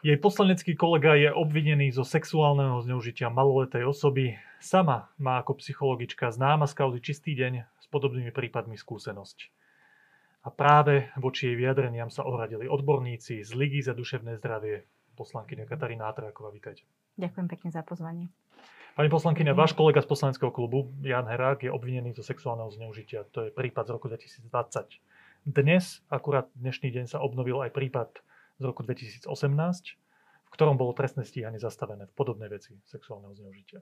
Jej 0.00 0.16
poslanecký 0.16 0.80
kolega 0.80 1.12
je 1.12 1.28
obvinený 1.28 1.92
zo 1.92 2.08
sexuálneho 2.08 2.80
zneužitia 2.80 3.28
maloletej 3.28 3.84
osoby. 3.84 4.32
Sama 4.56 5.12
má 5.20 5.44
ako 5.44 5.60
psychologička 5.60 6.32
známa 6.32 6.64
z 6.64 6.72
kauzy 6.72 7.04
Čistý 7.04 7.36
deň 7.36 7.68
s 7.68 7.86
podobnými 7.92 8.32
prípadmi 8.32 8.80
skúsenosť. 8.80 9.52
A 10.40 10.48
práve 10.48 11.12
voči 11.20 11.52
jej 11.52 11.56
vyjadreniam 11.60 12.08
sa 12.08 12.24
ohradili 12.24 12.64
odborníci 12.64 13.44
z 13.44 13.50
Ligy 13.52 13.84
za 13.84 13.92
duševné 13.92 14.40
zdravie. 14.40 14.88
Poslankyňa 15.20 15.68
Katarína 15.68 16.08
Atráková, 16.08 16.48
vítajte. 16.48 16.88
Ďakujem 17.20 17.46
pekne 17.52 17.68
za 17.68 17.84
pozvanie. 17.84 18.32
Pani 18.96 19.12
poslankyňa, 19.12 19.52
váš 19.52 19.76
kolega 19.76 20.00
z 20.00 20.08
poslaneckého 20.08 20.48
klubu, 20.48 20.88
Jan 21.04 21.28
Herák, 21.28 21.68
je 21.68 21.68
obvinený 21.68 22.16
zo 22.16 22.24
sexuálneho 22.24 22.72
zneužitia. 22.72 23.28
To 23.36 23.44
je 23.44 23.50
prípad 23.52 23.84
z 23.84 23.92
roku 23.92 24.08
2020. 24.08 24.48
Dnes, 25.44 26.00
akurát 26.08 26.48
dnešný 26.56 26.88
deň, 26.88 27.04
sa 27.04 27.20
obnovil 27.20 27.60
aj 27.60 27.76
prípad 27.76 28.24
z 28.60 28.64
roku 28.68 28.84
2018, 28.84 29.24
v 29.24 30.50
ktorom 30.52 30.76
bolo 30.76 30.92
trestné 30.92 31.24
stíhanie 31.24 31.56
zastavené 31.56 32.04
v 32.04 32.12
podobnej 32.12 32.52
veci 32.52 32.76
sexuálneho 32.84 33.32
zneužitia. 33.32 33.80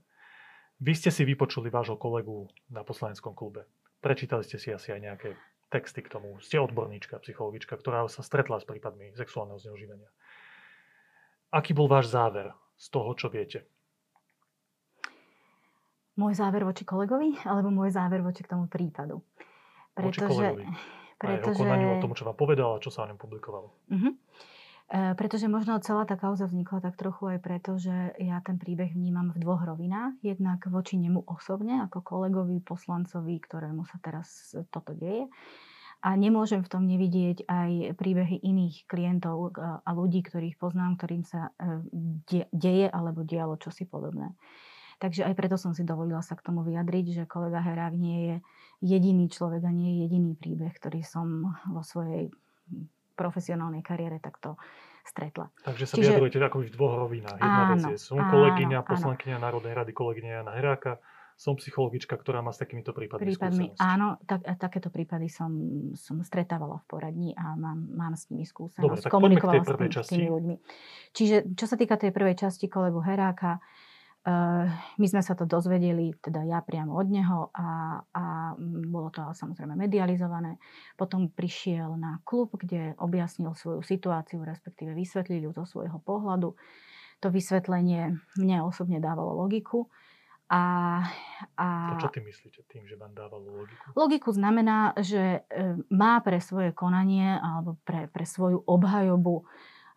Vy 0.78 0.94
ste 0.94 1.10
si 1.10 1.26
vypočuli 1.26 1.74
vášho 1.74 1.98
kolegu 1.98 2.46
na 2.70 2.86
poslaneckom 2.86 3.34
klube. 3.34 3.66
Prečítali 3.98 4.46
ste 4.46 4.62
si 4.62 4.70
asi 4.70 4.94
aj 4.94 5.00
nejaké 5.02 5.28
texty 5.74 6.06
k 6.06 6.08
tomu. 6.08 6.38
Ste 6.38 6.62
odborníčka, 6.62 7.18
psychologička, 7.26 7.74
ktorá 7.74 8.06
sa 8.06 8.22
stretla 8.22 8.62
s 8.62 8.64
prípadmi 8.64 9.10
sexuálneho 9.18 9.58
zneužívania. 9.58 10.06
Aký 11.50 11.74
bol 11.74 11.90
váš 11.90 12.14
záver 12.14 12.54
z 12.78 12.86
toho, 12.94 13.10
čo 13.18 13.26
viete? 13.26 13.66
Môj 16.14 16.38
záver 16.38 16.62
voči 16.62 16.86
kolegovi, 16.86 17.34
alebo 17.42 17.74
môj 17.74 17.94
záver 17.94 18.22
voči 18.22 18.46
k 18.46 18.54
tomu 18.54 18.70
prípadu? 18.70 19.22
Pretože, 19.98 20.06
voči 20.06 20.18
kolegovi. 20.30 20.64
Pretože... 21.18 21.62
A 21.66 21.74
jeho 21.74 21.98
o 21.98 22.02
tom, 22.02 22.14
čo 22.14 22.22
vám 22.22 22.38
povedal 22.38 22.78
a 22.78 22.82
čo 22.82 22.94
sa 22.94 23.02
o 23.02 23.10
ňom 23.10 23.18
publikovalo. 23.18 23.74
Uh-huh. 23.90 24.14
E, 24.88 25.12
pretože 25.20 25.52
možno 25.52 25.76
celá 25.84 26.08
tá 26.08 26.16
kauza 26.16 26.48
vznikla 26.48 26.80
tak 26.80 26.96
trochu 26.96 27.36
aj 27.36 27.38
preto, 27.44 27.76
že 27.76 28.16
ja 28.16 28.40
ten 28.40 28.56
príbeh 28.56 28.96
vnímam 28.96 29.36
v 29.36 29.44
dvoch 29.44 29.60
rovinách. 29.60 30.16
Jednak 30.24 30.64
voči 30.64 30.96
nemu 30.96 31.28
osobne, 31.28 31.84
ako 31.84 32.00
kolegovi, 32.00 32.64
poslancovi, 32.64 33.36
ktorému 33.36 33.84
sa 33.84 34.00
teraz 34.00 34.56
toto 34.72 34.96
deje. 34.96 35.28
A 36.00 36.14
nemôžem 36.14 36.64
v 36.64 36.70
tom 36.72 36.86
nevidieť 36.88 37.44
aj 37.50 38.00
príbehy 38.00 38.40
iných 38.40 38.88
klientov 38.88 39.52
e, 39.52 39.60
a 39.60 39.90
ľudí, 39.92 40.24
ktorých 40.24 40.56
poznám, 40.56 40.96
ktorým 40.96 41.20
sa 41.20 41.52
e, 41.60 41.84
deje 42.48 42.88
alebo 42.88 43.28
dialo 43.28 43.60
čosi 43.60 43.84
podobné. 43.84 44.32
Takže 44.98 45.22
aj 45.22 45.34
preto 45.36 45.60
som 45.60 45.76
si 45.76 45.84
dovolila 45.84 46.24
sa 46.24 46.32
k 46.32 46.48
tomu 46.48 46.64
vyjadriť, 46.64 47.22
že 47.22 47.30
kolega 47.30 47.60
Herák 47.60 47.94
nie 47.94 48.18
je 48.24 48.36
jediný 48.82 49.28
človek 49.28 49.62
a 49.68 49.70
nie 49.70 49.94
je 49.94 49.96
jediný 50.08 50.32
príbeh, 50.34 50.72
ktorý 50.74 51.04
som 51.04 51.54
vo 51.70 51.84
svojej 51.84 52.32
profesionálnej 53.18 53.82
kariére 53.82 54.22
takto 54.22 54.54
stretla. 55.02 55.50
Takže 55.66 55.84
sa 55.90 55.94
Čiže... 55.98 56.14
vyjadrujete 56.14 56.38
ako 56.38 56.56
v 56.62 56.70
dvoch 56.70 56.94
rovinách. 56.94 57.38
Jedna 57.40 57.62
áno, 57.66 57.72
vec 57.74 57.82
je, 57.90 57.96
som 57.98 58.22
kolegyňa, 58.22 58.78
poslankyňa 58.86 59.36
Národnej 59.42 59.74
rady, 59.74 59.90
kolegyňa 59.96 60.30
Jana 60.38 60.52
Heráka, 60.54 61.02
som 61.38 61.54
psychologička, 61.54 62.18
ktorá 62.18 62.42
má 62.42 62.50
s 62.50 62.58
takýmito 62.58 62.90
prípadmi, 62.90 63.30
prípadmi 63.30 63.70
skúsenosť. 63.70 63.78
Áno, 63.78 64.18
tak, 64.26 64.42
takéto 64.58 64.90
prípady 64.90 65.30
som, 65.30 65.54
som 65.94 66.18
stretávala 66.26 66.82
v 66.82 66.84
poradní 66.90 67.30
a 67.38 67.54
mám, 67.54 67.78
mám 67.94 68.18
s 68.18 68.26
nimi 68.26 68.42
skúsenosť. 68.42 68.82
Dobre, 68.82 68.98
tak 68.98 69.10
Komunikovala 69.14 69.62
s, 69.62 69.70
tým, 69.70 69.90
s 70.02 70.10
tými 70.10 70.28
ľuďmi. 70.34 70.56
Čiže 71.14 71.36
čo 71.54 71.66
sa 71.70 71.78
týka 71.78 71.94
tej 71.94 72.10
prvej 72.10 72.42
časti 72.42 72.66
kolegu 72.66 72.98
Heráka, 72.98 73.62
my 74.98 75.06
sme 75.08 75.22
sa 75.24 75.32
to 75.32 75.48
dozvedeli, 75.48 76.12
teda 76.20 76.44
ja 76.44 76.60
priamo 76.60 76.96
od 76.98 77.08
neho 77.08 77.48
a, 77.54 78.00
a 78.02 78.24
bolo 78.88 79.08
to 79.08 79.24
samozrejme 79.32 79.78
medializované. 79.78 80.60
Potom 80.98 81.32
prišiel 81.32 81.96
na 81.96 82.20
klub, 82.26 82.52
kde 82.52 82.98
objasnil 82.98 83.56
svoju 83.56 83.80
situáciu, 83.80 84.44
respektíve 84.44 84.92
vysvetlil 84.92 85.48
ju 85.48 85.50
zo 85.56 85.64
svojho 85.64 86.02
pohľadu. 86.02 86.58
To 87.18 87.26
vysvetlenie 87.32 88.20
mne 88.38 88.58
osobne 88.62 89.02
dávalo 89.02 89.34
logiku. 89.34 89.88
A, 90.48 91.04
a... 91.60 91.66
To 91.92 92.08
čo 92.08 92.12
ty 92.12 92.24
myslíte 92.24 92.64
tým, 92.72 92.88
že 92.88 92.96
vám 92.96 93.12
dávalo 93.12 93.64
logiku? 93.64 93.84
Logiku 93.92 94.28
znamená, 94.32 94.96
že 94.96 95.44
e, 95.44 95.76
má 95.92 96.24
pre 96.24 96.40
svoje 96.40 96.72
konanie 96.72 97.36
alebo 97.36 97.76
pre, 97.84 98.08
pre 98.08 98.24
svoju 98.24 98.64
obhajobu 98.64 99.44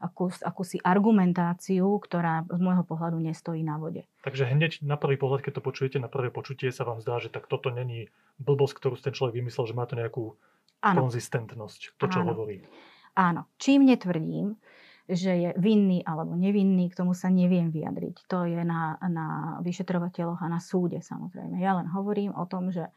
akú, 0.01 0.33
akúsi 0.41 0.81
argumentáciu, 0.81 1.85
ktorá 2.01 2.49
z 2.49 2.57
môjho 2.57 2.81
pohľadu 2.81 3.21
nestojí 3.21 3.61
na 3.61 3.77
vode. 3.77 4.09
Takže 4.25 4.49
hneď 4.49 4.81
na 4.81 4.97
prvý 4.97 5.21
pohľad, 5.21 5.45
keď 5.45 5.61
to 5.61 5.65
počujete, 5.65 5.97
na 6.01 6.09
prvé 6.09 6.33
počutie 6.33 6.73
sa 6.73 6.83
vám 6.83 6.99
zdá, 6.99 7.21
že 7.21 7.29
tak 7.29 7.45
toto 7.45 7.69
není 7.69 8.09
blbosť, 8.41 8.73
ktorú 8.81 8.95
ten 8.97 9.13
človek 9.13 9.37
vymyslel, 9.37 9.69
že 9.69 9.77
má 9.77 9.85
to 9.85 9.95
nejakú 9.95 10.33
ano. 10.81 10.99
konzistentnosť, 11.05 11.95
to, 12.01 12.05
čo 12.09 12.25
Áno. 12.25 12.33
hovorí. 12.33 12.65
Áno. 13.13 13.45
Čím 13.61 13.85
netvrdím, 13.85 14.57
že 15.11 15.31
je 15.35 15.49
vinný 15.59 16.01
alebo 16.07 16.33
nevinný, 16.33 16.87
k 16.89 16.97
tomu 17.03 17.11
sa 17.11 17.27
neviem 17.27 17.69
vyjadriť. 17.69 18.25
To 18.31 18.47
je 18.47 18.61
na, 18.63 18.95
na 19.03 19.57
vyšetrovateľoch 19.59 20.39
a 20.39 20.47
na 20.47 20.63
súde 20.63 21.03
samozrejme. 21.03 21.59
Ja 21.59 21.75
len 21.75 21.91
hovorím 21.91 22.31
o 22.31 22.47
tom, 22.47 22.71
že 22.71 22.87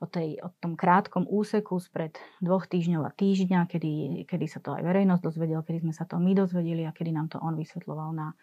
o, 0.00 0.06
tej, 0.06 0.40
o 0.42 0.50
tom 0.58 0.74
krátkom 0.74 1.26
úseku 1.28 1.78
spred 1.78 2.18
dvoch 2.42 2.66
týždňov 2.66 3.02
a 3.06 3.14
týždňa, 3.14 3.70
kedy, 3.70 4.24
kedy 4.26 4.46
sa 4.50 4.58
to 4.58 4.74
aj 4.74 4.82
verejnosť 4.82 5.22
dozvedel, 5.22 5.60
kedy 5.62 5.86
sme 5.86 5.94
sa 5.94 6.08
to 6.08 6.18
my 6.18 6.32
dozvedeli 6.34 6.82
a 6.86 6.94
kedy 6.94 7.14
nám 7.14 7.30
to 7.30 7.38
on 7.38 7.54
vysvetloval 7.54 8.10
na 8.10 8.34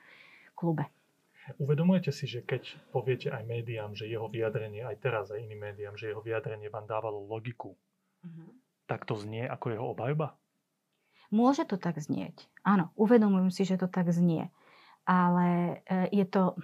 klube. 0.55 0.87
Uvedomujete 1.57 2.13
si, 2.13 2.29
že 2.29 2.45
keď 2.45 2.93
poviete 2.93 3.33
aj 3.33 3.43
médiám, 3.43 3.97
že 3.97 4.05
jeho 4.07 4.29
vyjadrenie, 4.29 4.85
aj 4.85 4.97
teraz 5.01 5.33
aj 5.33 5.41
iným 5.41 5.73
médiám, 5.73 5.97
že 5.97 6.13
jeho 6.13 6.21
vyjadrenie 6.21 6.69
vám 6.69 6.85
dávalo 6.85 7.25
logiku, 7.25 7.73
uh-huh. 8.21 8.49
tak 8.85 9.09
to 9.09 9.17
znie 9.17 9.49
ako 9.49 9.73
jeho 9.73 9.85
obhajba? 9.91 10.37
Môže 11.33 11.63
to 11.65 11.79
tak 11.79 11.97
znieť. 11.97 12.45
Áno, 12.61 12.91
uvedomujem 12.99 13.49
si, 13.49 13.63
že 13.63 13.79
to 13.79 13.87
tak 13.87 14.11
znie. 14.11 14.51
Ale 15.07 15.79
e, 15.87 16.11
je 16.13 16.25
to, 16.27 16.59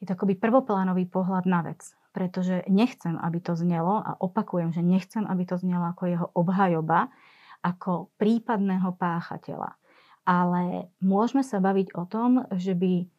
je 0.00 0.08
to 0.08 0.16
akoby 0.16 0.34
prvoplánový 0.40 1.06
pohľad 1.06 1.44
na 1.46 1.60
vec 1.62 1.94
pretože 2.14 2.62
nechcem, 2.70 3.18
aby 3.18 3.42
to 3.42 3.58
znelo, 3.58 3.98
a 3.98 4.14
opakujem, 4.22 4.70
že 4.70 4.86
nechcem, 4.86 5.26
aby 5.26 5.42
to 5.42 5.58
znelo 5.58 5.90
ako 5.90 6.02
jeho 6.06 6.26
obhajoba, 6.30 7.10
ako 7.58 8.14
prípadného 8.22 8.94
páchateľa. 8.94 9.74
Ale 10.22 10.88
môžeme 11.02 11.42
sa 11.42 11.58
baviť 11.58 11.92
o 11.98 12.06
tom, 12.06 12.46
že 12.54 12.72
by 12.78 13.10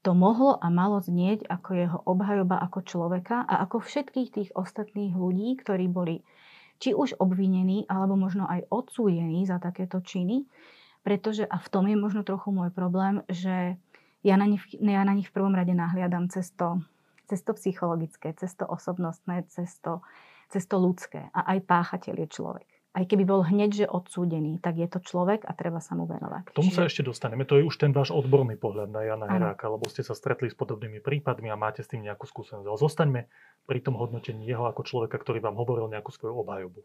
to 0.00 0.16
mohlo 0.16 0.56
a 0.56 0.72
malo 0.72 1.04
znieť 1.04 1.44
ako 1.44 1.70
jeho 1.76 1.98
obhajoba 2.08 2.56
ako 2.64 2.80
človeka 2.80 3.44
a 3.44 3.60
ako 3.68 3.84
všetkých 3.84 4.28
tých 4.32 4.50
ostatných 4.56 5.12
ľudí, 5.12 5.60
ktorí 5.60 5.92
boli 5.92 6.24
či 6.80 6.96
už 6.96 7.20
obvinení, 7.20 7.84
alebo 7.92 8.16
možno 8.16 8.48
aj 8.48 8.64
odsúdení 8.72 9.44
za 9.44 9.60
takéto 9.60 10.00
činy. 10.00 10.48
Pretože, 11.04 11.44
a 11.44 11.60
v 11.60 11.68
tom 11.68 11.84
je 11.84 11.96
možno 12.00 12.24
trochu 12.24 12.48
môj 12.48 12.72
problém, 12.72 13.20
že 13.28 13.76
ja 14.24 14.40
na 14.40 14.48
nich, 14.48 14.64
ja 14.80 15.04
na 15.04 15.12
nich 15.12 15.28
v 15.28 15.36
prvom 15.36 15.52
rade 15.52 15.76
nahliadam 15.76 16.32
cez 16.32 16.48
to 16.56 16.80
cez 17.30 17.46
to 17.46 17.54
psychologické, 17.54 18.34
cez 18.34 18.50
to 18.58 18.66
osobnostné, 18.66 19.46
cez 19.46 19.78
to, 19.78 20.02
cez 20.50 20.66
to 20.66 20.82
ľudské. 20.82 21.30
A 21.30 21.54
aj 21.54 21.58
páchateľ 21.70 22.26
je 22.26 22.28
človek. 22.28 22.68
Aj 22.90 23.06
keby 23.06 23.22
bol 23.22 23.46
hneď, 23.46 23.70
že 23.70 23.86
odsúdený, 23.86 24.58
tak 24.58 24.74
je 24.74 24.90
to 24.90 24.98
človek 24.98 25.46
a 25.46 25.54
treba 25.54 25.78
sa 25.78 25.94
mu 25.94 26.10
venovať. 26.10 26.50
K 26.50 26.56
tomu 26.58 26.74
Čiže... 26.74 26.78
sa 26.82 26.82
ešte 26.90 27.06
dostaneme. 27.06 27.46
To 27.46 27.54
je 27.54 27.62
už 27.62 27.78
ten 27.78 27.94
váš 27.94 28.10
odborný 28.10 28.58
pohľad 28.58 28.90
na 28.90 29.06
Jana 29.06 29.30
Heráka, 29.30 29.70
lebo 29.70 29.86
ste 29.86 30.02
sa 30.02 30.18
stretli 30.18 30.50
s 30.50 30.58
podobnými 30.58 30.98
prípadmi 30.98 31.54
a 31.54 31.56
máte 31.56 31.86
s 31.86 31.88
tým 31.88 32.02
nejakú 32.02 32.26
skúsenosť. 32.26 32.66
Ale 32.66 32.78
zostaňme 32.82 33.20
pri 33.70 33.78
tom 33.78 33.94
hodnotení 33.94 34.42
jeho 34.42 34.66
ako 34.66 34.82
človeka, 34.82 35.22
ktorý 35.22 35.38
vám 35.38 35.54
hovoril 35.54 35.86
nejakú 35.86 36.10
svoju 36.10 36.42
obhajobu. 36.42 36.82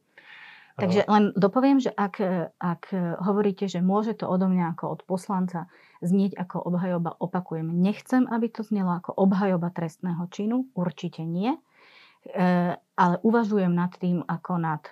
Takže 0.76 1.08
len 1.08 1.32
dopoviem, 1.40 1.80
že 1.80 1.88
ak, 1.88 2.20
ak 2.60 2.92
hovoríte, 3.24 3.72
že 3.72 3.80
môže 3.80 4.12
to 4.20 4.28
odo 4.28 4.52
mňa 4.52 4.76
ako 4.76 5.00
od 5.00 5.02
poslanca 5.08 5.72
znieť 6.04 6.36
ako 6.36 6.68
obhajoba, 6.68 7.16
opakujem, 7.16 7.72
nechcem, 7.72 8.28
aby 8.28 8.52
to 8.52 8.60
znelo 8.60 8.92
ako 9.00 9.16
obhajoba 9.16 9.72
trestného 9.72 10.28
činu, 10.28 10.68
určite 10.76 11.24
nie, 11.24 11.56
e, 11.56 12.76
ale 12.76 13.16
uvažujem 13.24 13.72
nad 13.72 13.96
tým 13.96 14.20
ako 14.28 14.60
nad, 14.60 14.84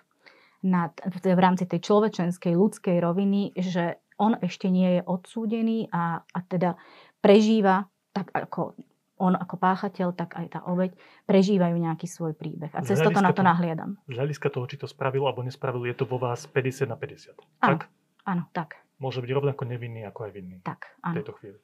nad, 0.64 0.96
v 1.20 1.42
rámci 1.44 1.68
tej 1.68 1.84
človečenskej, 1.84 2.56
ľudskej 2.56 3.04
roviny, 3.04 3.52
že 3.60 4.00
on 4.16 4.40
ešte 4.40 4.72
nie 4.72 5.00
je 5.00 5.02
odsúdený 5.04 5.92
a, 5.92 6.24
a 6.24 6.40
teda 6.48 6.80
prežíva 7.20 7.92
tak 8.16 8.32
ako 8.32 8.78
on 9.22 9.38
ako 9.38 9.56
páchateľ, 9.62 10.16
tak 10.18 10.36
aj 10.38 10.48
tá 10.58 10.60
obeď 10.66 10.98
prežívajú 11.30 11.76
nejaký 11.78 12.10
svoj 12.10 12.34
príbeh. 12.34 12.74
A 12.74 12.82
cez 12.82 12.98
toto 12.98 13.22
na 13.22 13.32
to 13.32 13.46
nahliadam. 13.46 13.98
Z 14.10 14.18
hľadiska 14.18 14.50
toho, 14.50 14.66
či 14.66 14.82
to 14.82 14.90
spravil 14.90 15.30
alebo 15.30 15.46
nespravil, 15.46 15.86
je 15.86 15.96
to 15.96 16.06
vo 16.10 16.18
vás 16.18 16.50
50 16.50 16.90
na 16.90 16.98
50. 16.98 17.38
Áno, 17.62 17.78
tak? 17.78 17.82
áno, 18.26 18.44
tak. 18.52 18.70
Môže 18.98 19.22
byť 19.22 19.32
rovnako 19.34 19.64
nevinný 19.68 20.08
ako 20.08 20.30
aj 20.30 20.32
vinný. 20.34 20.58
Tak, 20.64 20.98
áno. 21.04 21.14
V 21.14 21.18
tejto 21.22 21.34
chvíli. 21.38 21.60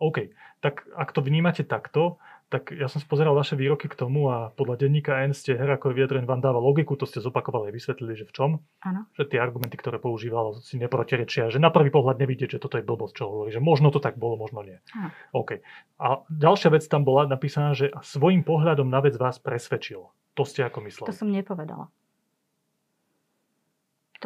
OK, 0.00 0.32
tak 0.64 0.88
ak 0.96 1.12
to 1.12 1.20
vnímate 1.20 1.62
takto, 1.68 2.16
tak 2.50 2.74
ja 2.74 2.90
som 2.90 2.98
si 2.98 3.06
pozeral 3.06 3.30
vaše 3.38 3.54
výroky 3.54 3.86
k 3.86 3.94
tomu 3.94 4.26
a 4.26 4.50
podľa 4.58 4.82
denníka 4.82 5.22
N 5.22 5.30
ste 5.30 5.54
Herakovi 5.54 6.02
vyjadren 6.02 6.26
vám 6.26 6.42
dáva 6.42 6.58
logiku, 6.58 6.98
to 6.98 7.06
ste 7.06 7.22
zopakovali 7.22 7.70
a 7.70 7.76
vysvetlili, 7.76 8.18
že 8.18 8.26
v 8.26 8.32
čom. 8.34 8.50
Áno. 8.82 9.06
Že 9.14 9.30
tie 9.30 9.38
argumenty, 9.38 9.78
ktoré 9.78 10.02
používal, 10.02 10.58
si 10.58 10.74
neprotirečia, 10.82 11.46
že 11.46 11.62
na 11.62 11.70
prvý 11.70 11.94
pohľad 11.94 12.18
nevidieť, 12.18 12.58
že 12.58 12.62
toto 12.62 12.74
je 12.74 12.82
blbosť, 12.82 13.22
čo 13.22 13.30
hovorí, 13.30 13.54
že 13.54 13.62
možno 13.62 13.94
to 13.94 14.02
tak 14.02 14.18
bolo, 14.18 14.34
možno 14.34 14.66
nie. 14.66 14.82
Áno. 14.98 15.14
OK. 15.30 15.62
A 16.02 16.26
ďalšia 16.26 16.74
vec 16.74 16.82
tam 16.90 17.06
bola 17.06 17.30
napísaná, 17.30 17.70
že 17.70 17.94
svojim 18.02 18.42
pohľadom 18.42 18.90
na 18.90 18.98
vec 18.98 19.14
vás 19.14 19.38
presvedčil. 19.38 20.10
To 20.34 20.42
ste 20.42 20.66
ako 20.66 20.82
mysleli? 20.90 21.06
To 21.06 21.14
som 21.14 21.30
nepovedala. 21.30 21.86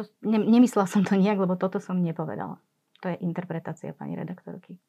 To, 0.01 0.03
ne, 0.25 0.41
nemyslela 0.41 0.89
som 0.89 1.05
to 1.05 1.13
nejak, 1.13 1.37
lebo 1.37 1.53
toto 1.61 1.77
som 1.77 2.01
nepovedala. 2.01 2.57
To 3.05 3.13
je 3.13 3.21
interpretácia 3.21 3.93
pani 3.93 4.17
redaktorky. 4.17 4.81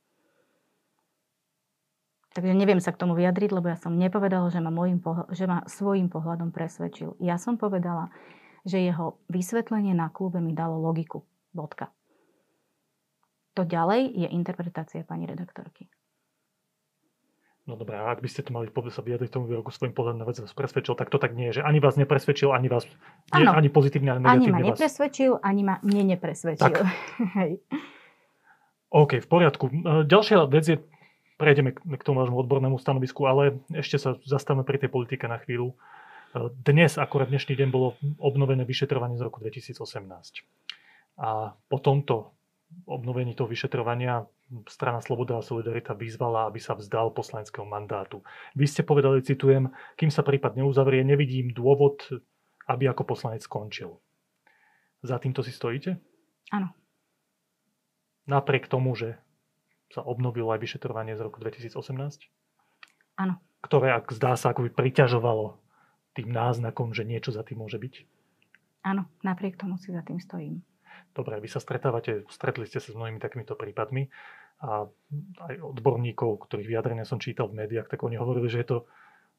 Takže 2.36 2.52
neviem 2.52 2.84
sa 2.84 2.92
k 2.92 3.00
tomu 3.00 3.16
vyjadriť, 3.16 3.48
lebo 3.48 3.72
ja 3.72 3.80
som 3.80 3.96
nepovedala, 3.96 4.52
že 4.52 4.60
ma, 4.60 4.68
môjim 4.68 5.00
pohľad, 5.00 5.32
že 5.32 5.48
ma 5.48 5.64
svojim 5.64 6.12
pohľadom 6.12 6.52
presvedčil. 6.52 7.16
Ja 7.16 7.40
som 7.40 7.56
povedala, 7.56 8.12
že 8.68 8.76
jeho 8.76 9.16
vysvetlenie 9.32 9.96
na 9.96 10.12
klube 10.12 10.44
mi 10.44 10.52
dalo 10.52 10.76
logiku. 10.76 11.24
Bodka. 11.56 11.88
To 13.56 13.64
ďalej 13.64 14.12
je 14.12 14.28
interpretácia 14.28 15.00
pani 15.00 15.24
redaktorky. 15.24 15.88
No 17.64 17.80
dobré, 17.80 17.96
a 17.96 18.12
ak 18.12 18.20
by 18.20 18.28
ste 18.28 18.44
to 18.44 18.52
mali 18.52 18.68
sa 18.68 19.00
vyjadriť 19.00 19.32
tomu 19.32 19.48
výroku 19.48 19.72
svojim 19.72 19.96
pohľadom 19.96 20.20
na 20.20 20.28
vec 20.28 20.36
vás 20.36 20.52
presvedčil, 20.52 20.92
tak 20.92 21.08
to 21.08 21.16
tak 21.16 21.32
nie 21.32 21.50
je, 21.50 21.58
že 21.58 21.62
ani 21.64 21.80
vás 21.80 21.96
nepresvedčil, 21.96 22.52
ani 22.52 22.68
vás 22.68 22.84
nie, 23.32 23.48
ani 23.48 23.72
pozitívne, 23.72 24.12
ani 24.12 24.22
negatívne. 24.22 24.44
Ani 24.44 24.52
ma 24.52 24.60
vás... 24.60 24.68
nepresvedčil, 24.76 25.32
ani 25.40 25.62
ma 25.64 25.74
mne 25.80 26.02
nepresvedčil. 26.14 26.62
Tak. 26.62 26.84
Hej. 27.40 27.64
OK, 28.92 29.18
v 29.18 29.26
poriadku. 29.26 29.64
E, 29.72 30.06
ďalšia 30.06 30.46
vec 30.46 30.64
je 30.68 30.76
prejdeme 31.36 31.72
k 31.76 32.02
tomu 32.04 32.24
vášmu 32.24 32.36
odbornému 32.40 32.76
stanovisku, 32.80 33.24
ale 33.28 33.60
ešte 33.72 34.00
sa 34.00 34.16
zastavme 34.24 34.64
pri 34.64 34.80
tej 34.80 34.90
politike 34.92 35.28
na 35.28 35.40
chvíľu. 35.40 35.76
Dnes, 36.64 37.00
akurát 37.00 37.32
dnešný 37.32 37.56
deň, 37.56 37.68
bolo 37.72 37.96
obnovené 38.20 38.68
vyšetrovanie 38.68 39.16
z 39.16 39.24
roku 39.24 39.40
2018. 39.40 39.80
A 41.16 41.56
po 41.56 41.78
tomto 41.80 42.36
obnovení 42.84 43.32
toho 43.32 43.48
vyšetrovania 43.48 44.26
strana 44.68 45.00
Sloboda 45.00 45.38
a 45.38 45.46
Solidarita 45.46 45.94
vyzvala, 45.94 46.50
aby 46.50 46.60
sa 46.60 46.76
vzdal 46.76 47.14
poslaneckého 47.14 47.64
mandátu. 47.64 48.20
Vy 48.52 48.66
ste 48.68 48.82
povedali, 48.84 49.24
citujem, 49.24 49.70
kým 49.96 50.10
sa 50.12 50.26
prípad 50.26 50.58
neuzavrie, 50.60 51.02
nevidím 51.06 51.50
dôvod, 51.50 52.04
aby 52.68 52.90
ako 52.90 53.06
poslanec 53.06 53.42
skončil. 53.42 53.98
Za 55.02 55.18
týmto 55.22 55.40
si 55.40 55.54
stojíte? 55.54 55.98
Áno. 56.50 56.74
Napriek 58.26 58.66
tomu, 58.66 58.94
že 58.98 59.18
sa 59.90 60.02
obnovilo 60.02 60.50
aj 60.54 60.60
vyšetrovanie 60.62 61.14
z 61.14 61.24
roku 61.26 61.38
2018? 61.38 61.76
Áno. 63.16 63.34
Ktoré, 63.64 63.96
ak 63.96 64.12
zdá 64.12 64.36
sa, 64.36 64.52
akoby 64.52 64.70
priťažovalo 64.70 65.58
tým 66.16 66.28
náznakom, 66.32 66.92
že 66.92 67.04
niečo 67.04 67.32
za 67.32 67.42
tým 67.42 67.64
môže 67.64 67.76
byť? 67.80 67.94
Áno, 68.86 69.10
napriek 69.26 69.58
tomu 69.58 69.76
si 69.76 69.90
za 69.90 70.00
tým 70.06 70.22
stojím. 70.22 70.62
Dobre, 71.12 71.40
vy 71.40 71.48
sa 71.48 71.60
stretávate, 71.60 72.28
stretli 72.30 72.68
ste 72.68 72.78
sa 72.78 72.92
s 72.92 72.96
mnohými 72.96 73.20
takýmito 73.20 73.56
prípadmi 73.56 74.08
a 74.62 74.88
aj 75.52 75.54
odborníkov, 75.60 76.48
ktorých 76.48 76.70
vyjadrenia 76.70 77.04
som 77.04 77.20
čítal 77.20 77.52
v 77.52 77.64
médiách, 77.64 77.92
tak 77.92 78.00
oni 78.04 78.16
hovorili, 78.16 78.48
že 78.48 78.64
je 78.64 78.68
to 78.68 78.78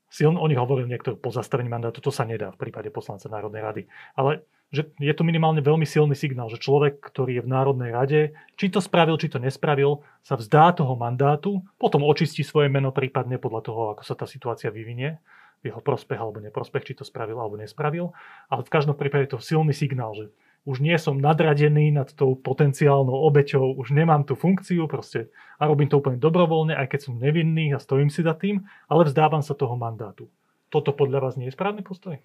silno, 0.10 0.42
oni 0.42 0.54
hovorili 0.54 0.94
niektoré 0.94 1.18
pozastavenie 1.18 1.70
mandátu, 1.70 2.02
to 2.02 2.14
sa 2.14 2.28
nedá 2.28 2.54
v 2.54 2.60
prípade 2.62 2.94
poslanca 2.94 3.26
Národnej 3.30 3.62
rady. 3.64 3.84
Ale 4.14 4.46
že 4.68 4.92
je 5.00 5.14
to 5.16 5.24
minimálne 5.24 5.64
veľmi 5.64 5.88
silný 5.88 6.12
signál, 6.12 6.52
že 6.52 6.60
človek, 6.60 7.00
ktorý 7.00 7.40
je 7.40 7.46
v 7.48 7.52
Národnej 7.52 7.92
rade, 7.96 8.22
či 8.60 8.68
to 8.68 8.84
spravil, 8.84 9.16
či 9.16 9.32
to 9.32 9.40
nespravil, 9.40 10.04
sa 10.20 10.36
vzdá 10.36 10.76
toho 10.76 10.92
mandátu, 11.00 11.64
potom 11.80 12.04
očistí 12.04 12.44
svoje 12.44 12.68
meno 12.68 12.92
prípadne 12.92 13.40
podľa 13.40 13.62
toho, 13.64 13.82
ako 13.96 14.04
sa 14.04 14.16
tá 14.20 14.28
situácia 14.28 14.68
vyvinie, 14.68 15.24
v 15.64 15.74
jeho 15.74 15.82
prospech 15.82 16.20
alebo 16.20 16.44
neprospech, 16.44 16.94
či 16.94 16.94
to 17.02 17.04
spravil 17.08 17.42
alebo 17.42 17.58
nespravil. 17.58 18.14
Ale 18.52 18.62
v 18.62 18.70
každom 18.70 18.94
prípade 18.94 19.26
je 19.26 19.34
to 19.34 19.42
silný 19.42 19.74
signál, 19.74 20.14
že 20.14 20.30
už 20.68 20.84
nie 20.84 20.94
som 21.00 21.16
nadradený 21.16 21.96
nad 21.96 22.12
tou 22.12 22.36
potenciálnou 22.36 23.16
obeťou, 23.24 23.80
už 23.80 23.96
nemám 23.96 24.28
tú 24.28 24.36
funkciu 24.36 24.84
proste 24.92 25.32
a 25.56 25.64
robím 25.64 25.88
to 25.88 25.98
úplne 25.98 26.20
dobrovoľne, 26.20 26.76
aj 26.76 26.92
keď 26.92 27.00
som 27.08 27.16
nevinný 27.16 27.72
a 27.72 27.80
stojím 27.80 28.12
si 28.12 28.20
za 28.20 28.36
tým, 28.36 28.68
ale 28.92 29.08
vzdávam 29.08 29.40
sa 29.40 29.56
toho 29.56 29.80
mandátu. 29.80 30.28
Toto 30.68 30.92
podľa 30.92 31.24
vás 31.24 31.34
nie 31.40 31.48
je 31.48 31.56
správny 31.56 31.88
postoj? 31.88 32.20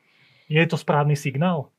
Nie 0.51 0.67
je 0.67 0.75
to 0.75 0.79
správny 0.83 1.15
signál? 1.15 1.71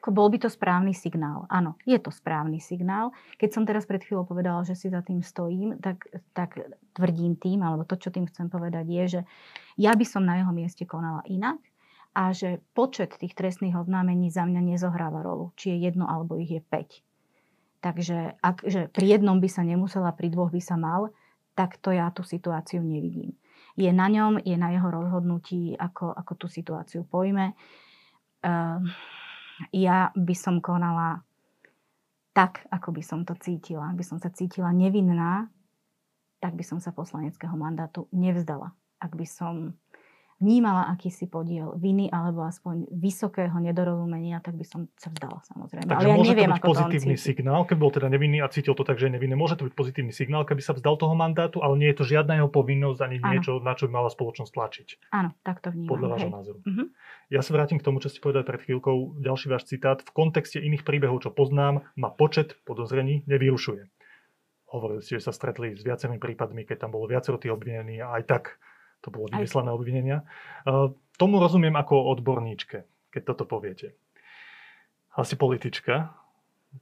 Ako 0.00 0.16
bol 0.16 0.32
by 0.32 0.40
to 0.40 0.48
správny 0.48 0.96
signál. 0.96 1.44
Áno, 1.52 1.76
je 1.84 2.00
to 2.00 2.08
správny 2.08 2.56
signál. 2.56 3.12
Keď 3.36 3.50
som 3.52 3.68
teraz 3.68 3.84
pred 3.84 4.00
chvíľou 4.00 4.24
povedala, 4.24 4.64
že 4.64 4.72
si 4.72 4.88
za 4.88 5.04
tým 5.04 5.20
stojím, 5.20 5.76
tak, 5.76 6.08
tak 6.32 6.56
tvrdím 6.96 7.36
tým, 7.36 7.60
alebo 7.60 7.84
to, 7.84 8.00
čo 8.00 8.08
tým 8.08 8.24
chcem 8.24 8.48
povedať, 8.48 8.88
je, 8.88 9.04
že 9.04 9.20
ja 9.76 9.92
by 9.92 10.04
som 10.08 10.24
na 10.24 10.40
jeho 10.40 10.56
mieste 10.56 10.88
konala 10.88 11.20
inak 11.28 11.60
a 12.16 12.32
že 12.32 12.64
počet 12.72 13.12
tých 13.20 13.36
trestných 13.36 13.76
oznámení 13.76 14.32
za 14.32 14.48
mňa 14.48 14.72
nezohráva 14.72 15.20
rolu. 15.20 15.52
Či 15.60 15.76
je 15.76 15.92
jedno, 15.92 16.08
alebo 16.08 16.40
ich 16.40 16.48
je 16.48 16.64
5. 16.64 17.84
Takže 17.84 18.40
ak, 18.40 18.56
že 18.64 18.88
pri 18.88 19.20
jednom 19.20 19.36
by 19.36 19.48
sa 19.52 19.60
nemusela, 19.60 20.16
pri 20.16 20.32
dvoch 20.32 20.48
by 20.48 20.64
sa 20.64 20.80
mal, 20.80 21.12
tak 21.52 21.76
to 21.76 21.92
ja 21.92 22.08
tú 22.08 22.24
situáciu 22.24 22.80
nevidím. 22.80 23.36
Je 23.76 23.92
na 23.92 24.08
ňom, 24.08 24.40
je 24.40 24.56
na 24.56 24.72
jeho 24.72 24.88
rozhodnutí, 24.88 25.76
ako, 25.76 26.12
ako 26.16 26.32
tú 26.40 26.46
situáciu 26.48 27.04
pojme. 27.04 27.52
Uh, 28.40 28.80
ja 29.68 30.08
by 30.16 30.34
som 30.36 30.64
konala 30.64 31.20
tak, 32.32 32.64
ako 32.70 32.94
by 32.94 33.02
som 33.04 33.20
to 33.26 33.36
cítila. 33.36 33.90
Ak 33.90 33.98
by 33.98 34.04
som 34.06 34.18
sa 34.22 34.30
cítila 34.32 34.70
nevinná, 34.72 35.50
tak 36.40 36.56
by 36.56 36.64
som 36.64 36.80
sa 36.80 36.94
poslaneckého 36.94 37.52
mandátu 37.52 38.08
nevzdala. 38.14 38.72
Ak 38.96 39.12
by 39.12 39.26
som 39.28 39.76
vnímala 40.40 40.88
akýsi 40.88 41.28
podiel 41.28 41.76
viny 41.76 42.08
alebo 42.08 42.48
aspoň 42.48 42.88
vysokého 42.88 43.52
nedorozumenia, 43.60 44.40
tak 44.40 44.56
by 44.56 44.64
som 44.64 44.88
sa 44.96 45.12
vzdala 45.12 45.44
samozrejme. 45.44 45.84
Takže 45.84 46.00
Ale 46.00 46.08
ja 46.08 46.16
môže 46.16 46.32
neviem, 46.32 46.50
to 46.50 46.56
byť 46.56 46.64
pozitívny 46.64 47.16
to 47.16 47.22
signál, 47.22 47.60
keby 47.68 47.78
bol 47.78 47.92
teda 47.92 48.08
nevinný 48.08 48.38
a 48.40 48.48
cítil 48.48 48.72
to 48.72 48.82
tak, 48.82 48.96
že 48.96 49.12
je 49.12 49.20
nevinný. 49.20 49.36
Môže 49.36 49.60
to 49.60 49.68
byť 49.68 49.74
pozitívny 49.76 50.16
signál, 50.16 50.48
keby 50.48 50.64
sa 50.64 50.72
vzdal 50.72 50.96
toho 50.96 51.12
mandátu, 51.12 51.60
ale 51.60 51.76
nie 51.76 51.92
je 51.92 52.00
to 52.00 52.04
žiadna 52.08 52.40
jeho 52.40 52.48
povinnosť 52.48 53.00
ani 53.04 53.16
ano. 53.20 53.28
niečo, 53.36 53.52
na 53.60 53.76
čo 53.76 53.84
by 53.86 53.92
mala 54.00 54.08
spoločnosť 54.08 54.50
tlačiť. 54.50 54.88
Áno, 55.12 55.36
tak 55.44 55.60
to 55.60 55.68
vnímam. 55.76 55.92
Podľa 55.92 56.08
vášho 56.16 56.32
názoru. 56.32 56.58
Uh-huh. 56.64 56.86
Ja 57.28 57.44
sa 57.44 57.52
vrátim 57.52 57.76
k 57.76 57.84
tomu, 57.84 58.00
čo 58.00 58.08
ste 58.08 58.24
povedali 58.24 58.48
pred 58.48 58.64
chvíľkou. 58.64 59.20
Ďalší 59.20 59.46
váš 59.52 59.68
citát. 59.68 60.00
V 60.00 60.10
kontexte 60.10 60.56
iných 60.56 60.88
príbehov, 60.88 61.20
čo 61.20 61.30
poznám, 61.30 61.84
ma 62.00 62.08
počet 62.08 62.56
podozrení 62.64 63.28
nevyrušuje. 63.28 63.92
Hovorili 64.70 65.02
ste, 65.04 65.18
že 65.18 65.28
sa 65.28 65.32
stretli 65.34 65.74
s 65.76 65.82
viacerými 65.82 66.22
prípadmi, 66.22 66.62
keď 66.62 66.86
tam 66.86 66.94
bolo 66.94 67.10
viacero 67.10 67.36
tých 67.36 67.52
obvinených 67.52 68.06
a 68.06 68.08
aj 68.18 68.24
tak 68.24 68.44
to 69.00 69.08
bolo 69.12 69.28
vymyslené 69.32 69.70
obvinenia. 69.72 70.24
Tomu 71.16 71.40
rozumiem 71.40 71.76
ako 71.76 72.12
odborníčke, 72.16 72.84
keď 73.12 73.22
toto 73.34 73.44
poviete. 73.44 73.96
Asi 75.16 75.34
politička, 75.34 76.14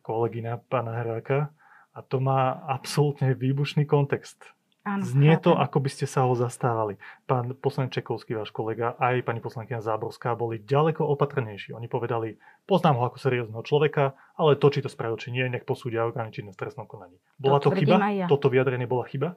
kolegina 0.05 0.61
pána 0.61 1.01
Heráka, 1.01 1.51
a 1.97 2.05
to 2.05 2.23
má 2.23 2.63
absolútne 2.71 3.35
výbušný 3.35 3.83
kontext. 3.89 4.39
Áno, 4.87 5.05
Znie 5.05 5.37
to, 5.37 5.53
ako 5.53 5.85
by 5.85 5.91
ste 5.93 6.07
sa 6.09 6.25
ho 6.25 6.33
zastávali. 6.33 6.97
Pán 7.29 7.53
poslanec 7.61 7.93
Čekovský, 7.99 8.33
váš 8.33 8.55
kolega, 8.55 8.97
aj 8.97 9.21
pani 9.21 9.43
poslankyňa 9.43 9.85
Záborská 9.85 10.33
boli 10.33 10.65
ďaleko 10.65 11.05
opatrnejší. 11.05 11.77
Oni 11.77 11.91
povedali, 11.91 12.41
poznám 12.65 12.97
ho 12.97 13.05
ako 13.11 13.19
seriózneho 13.21 13.61
človeka, 13.67 14.17
ale 14.39 14.57
to, 14.57 14.73
či 14.73 14.81
to 14.81 14.89
spravil, 14.89 15.21
či 15.21 15.29
nie, 15.29 15.45
nech 15.45 15.69
posúdia 15.69 16.09
orgány 16.09 16.33
činné 16.33 16.57
v 16.57 16.61
trestnom 16.63 16.89
konaní. 16.89 17.21
Bola 17.37 17.61
to, 17.61 17.69
to 17.69 17.85
chyba? 17.85 18.01
Ja. 18.17 18.27
Toto 18.33 18.49
vyjadrenie 18.49 18.89
bola 18.89 19.05
chyba? 19.05 19.37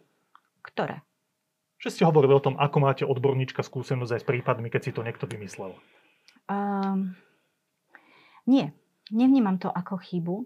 Ktoré? 0.64 1.04
Že 1.82 1.90
ste 1.90 2.04
hovorili 2.06 2.38
o 2.38 2.44
tom, 2.44 2.54
ako 2.62 2.78
máte 2.78 3.04
odborníčka 3.10 3.66
skúsenosť 3.66 4.14
aj 4.14 4.22
s 4.22 4.30
prípadmi, 4.30 4.70
keď 4.70 4.82
si 4.86 4.92
to 4.94 5.02
niekto 5.02 5.26
vymyslel. 5.26 5.74
Um, 6.46 7.18
nie, 8.46 8.70
nevnímam 9.10 9.58
to 9.58 9.74
ako 9.74 9.98
chybu. 9.98 10.46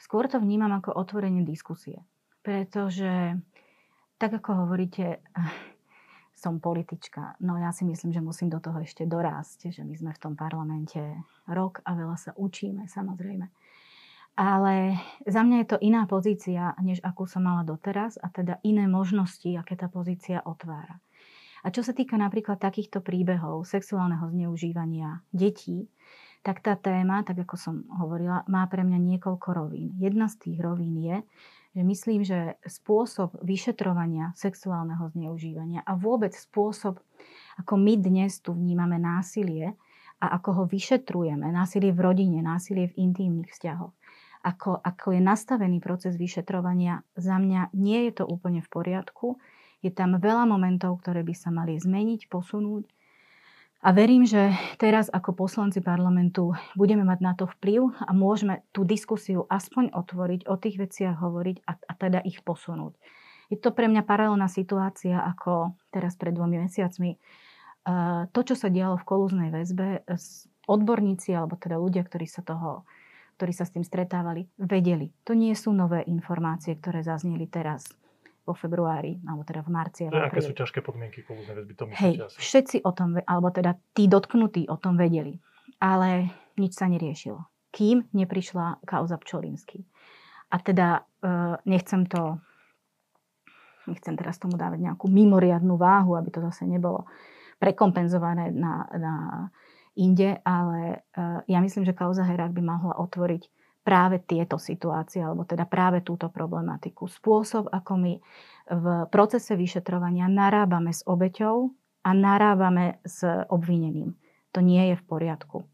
Skôr 0.00 0.24
to 0.24 0.40
vnímam 0.40 0.72
ako 0.72 0.96
otvorenie 0.96 1.44
diskusie. 1.44 2.00
Pretože, 2.40 3.36
tak 4.16 4.40
ako 4.40 4.64
hovoríte, 4.64 5.20
som 6.42 6.62
politička. 6.62 7.36
No 7.44 7.60
ja 7.60 7.74
si 7.74 7.84
myslím, 7.84 8.14
že 8.16 8.24
musím 8.24 8.48
do 8.48 8.62
toho 8.62 8.80
ešte 8.80 9.04
dorásť, 9.04 9.74
že 9.74 9.82
my 9.82 9.94
sme 9.98 10.10
v 10.14 10.22
tom 10.22 10.32
parlamente 10.38 11.02
rok 11.50 11.82
a 11.82 11.92
veľa 11.92 12.16
sa 12.16 12.32
učíme, 12.38 12.86
samozrejme. 12.86 13.50
Ale 14.38 14.94
za 15.26 15.42
mňa 15.42 15.66
je 15.66 15.68
to 15.74 15.78
iná 15.82 16.06
pozícia, 16.06 16.70
než 16.78 17.02
akú 17.02 17.26
som 17.26 17.42
mala 17.42 17.66
doteraz 17.66 18.22
a 18.22 18.30
teda 18.30 18.62
iné 18.62 18.86
možnosti, 18.86 19.50
aké 19.58 19.74
tá 19.74 19.90
pozícia 19.90 20.38
otvára. 20.46 21.02
A 21.66 21.74
čo 21.74 21.82
sa 21.82 21.90
týka 21.90 22.14
napríklad 22.14 22.62
takýchto 22.62 23.02
príbehov 23.02 23.66
sexuálneho 23.66 24.30
zneužívania 24.30 25.26
detí, 25.34 25.90
tak 26.46 26.62
tá 26.62 26.78
téma, 26.78 27.26
tak 27.26 27.42
ako 27.42 27.58
som 27.58 27.74
hovorila, 27.98 28.46
má 28.46 28.62
pre 28.70 28.86
mňa 28.86 29.18
niekoľko 29.18 29.48
rovín. 29.58 29.98
Jedna 29.98 30.30
z 30.30 30.38
tých 30.38 30.62
rovín 30.62 30.94
je, 31.02 31.18
že 31.74 31.82
myslím, 31.82 32.22
že 32.22 32.62
spôsob 32.62 33.42
vyšetrovania 33.42 34.30
sexuálneho 34.38 35.10
zneužívania 35.18 35.82
a 35.82 35.98
vôbec 35.98 36.30
spôsob, 36.30 37.02
ako 37.58 37.74
my 37.74 37.98
dnes 37.98 38.38
tu 38.38 38.54
vnímame 38.54 39.02
násilie 39.02 39.74
a 40.22 40.38
ako 40.38 40.62
ho 40.62 40.64
vyšetrujeme, 40.70 41.50
násilie 41.50 41.90
v 41.90 42.00
rodine, 42.06 42.38
násilie 42.38 42.90
v 42.90 42.98
intímnych 43.02 43.50
vzťahoch, 43.50 43.94
ako, 44.42 44.78
ako 44.78 45.16
je 45.16 45.20
nastavený 45.22 45.78
proces 45.82 46.14
vyšetrovania, 46.14 47.02
za 47.18 47.36
mňa 47.38 47.74
nie 47.74 48.08
je 48.08 48.22
to 48.22 48.24
úplne 48.24 48.62
v 48.64 48.68
poriadku. 48.70 49.36
Je 49.82 49.94
tam 49.94 50.18
veľa 50.18 50.46
momentov, 50.46 50.98
ktoré 51.02 51.22
by 51.22 51.34
sa 51.34 51.54
mali 51.54 51.78
zmeniť, 51.78 52.26
posunúť. 52.26 52.86
A 53.78 53.94
verím, 53.94 54.26
že 54.26 54.50
teraz 54.82 55.06
ako 55.06 55.38
poslanci 55.38 55.78
parlamentu 55.78 56.50
budeme 56.74 57.06
mať 57.06 57.18
na 57.22 57.32
to 57.38 57.46
vplyv 57.46 57.94
a 58.02 58.10
môžeme 58.10 58.66
tú 58.74 58.82
diskusiu 58.82 59.46
aspoň 59.46 59.94
otvoriť, 59.94 60.50
o 60.50 60.58
tých 60.58 60.82
veciach 60.82 61.14
hovoriť 61.14 61.62
a, 61.62 61.78
a 61.78 61.92
teda 61.94 62.18
ich 62.26 62.42
posunúť. 62.42 62.98
Je 63.48 63.56
to 63.56 63.70
pre 63.70 63.86
mňa 63.86 64.02
paralelná 64.02 64.50
situácia 64.50 65.22
ako 65.22 65.78
teraz 65.94 66.18
pred 66.18 66.34
dvomi 66.34 66.58
mesiacmi. 66.66 67.16
To, 68.34 68.40
čo 68.44 68.52
sa 68.58 68.68
dialo 68.68 69.00
v 69.00 69.08
kolúznej 69.08 69.48
väzbe, 69.48 70.04
odborníci 70.68 71.32
alebo 71.32 71.56
teda 71.56 71.80
ľudia, 71.80 72.04
ktorí 72.04 72.28
sa 72.28 72.44
toho 72.44 72.84
ktorí 73.38 73.54
sa 73.54 73.62
s 73.62 73.70
tým 73.70 73.86
stretávali, 73.86 74.50
vedeli. 74.58 75.14
To 75.22 75.38
nie 75.38 75.54
sú 75.54 75.70
nové 75.70 76.02
informácie, 76.10 76.74
ktoré 76.74 77.06
zazneli 77.06 77.46
teraz 77.46 77.86
vo 78.42 78.50
februári, 78.50 79.22
alebo 79.22 79.46
teda 79.46 79.62
v 79.62 79.70
marci. 79.70 80.00
To, 80.10 80.18
aké 80.18 80.42
sú 80.42 80.58
ťažké 80.58 80.82
podmienky 80.82 81.22
kolúznej 81.22 81.54
väzby, 81.54 81.72
to 81.78 81.84
myslíte 81.86 82.02
Hej, 82.02 82.14
asi. 82.26 82.36
všetci 82.42 82.76
o 82.82 82.90
tom, 82.90 83.14
alebo 83.22 83.54
teda 83.54 83.78
tí 83.94 84.10
dotknutí 84.10 84.66
o 84.66 84.74
tom 84.74 84.98
vedeli. 84.98 85.38
Ale 85.78 86.34
nič 86.58 86.74
sa 86.74 86.90
neriešilo. 86.90 87.38
Kým 87.70 88.10
neprišla 88.10 88.82
kauza 88.82 89.20
Pčolinsky. 89.22 89.86
A 90.50 90.58
teda 90.58 91.06
e, 91.20 91.30
nechcem 91.68 92.08
to, 92.10 92.42
nechcem 93.86 94.18
teraz 94.18 94.40
tomu 94.42 94.58
dávať 94.58 94.82
nejakú 94.82 95.06
mimoriadnú 95.06 95.78
váhu, 95.78 96.18
aby 96.18 96.32
to 96.34 96.42
zase 96.42 96.66
nebolo 96.66 97.06
prekompenzované 97.62 98.50
na, 98.50 98.88
na 98.96 99.14
inde, 99.98 100.38
ale 100.46 101.02
e, 101.12 101.42
ja 101.50 101.58
myslím, 101.58 101.82
že 101.82 101.96
kauza 101.98 102.22
Herák 102.22 102.54
by 102.54 102.62
mohla 102.62 102.94
otvoriť 103.02 103.50
práve 103.82 104.20
tieto 104.22 104.60
situácie, 104.60 105.24
alebo 105.24 105.48
teda 105.48 105.64
práve 105.64 106.04
túto 106.04 106.28
problematiku. 106.28 107.08
Spôsob, 107.08 107.72
ako 107.72 107.92
my 107.96 108.12
v 108.68 108.86
procese 109.08 109.56
vyšetrovania 109.56 110.28
narábame 110.28 110.92
s 110.92 111.00
obeťou 111.08 111.72
a 112.04 112.10
narábame 112.12 113.00
s 113.02 113.24
obvineným. 113.48 114.12
To 114.52 114.60
nie 114.60 114.92
je 114.92 114.94
v 115.00 115.04
poriadku. 115.08 115.64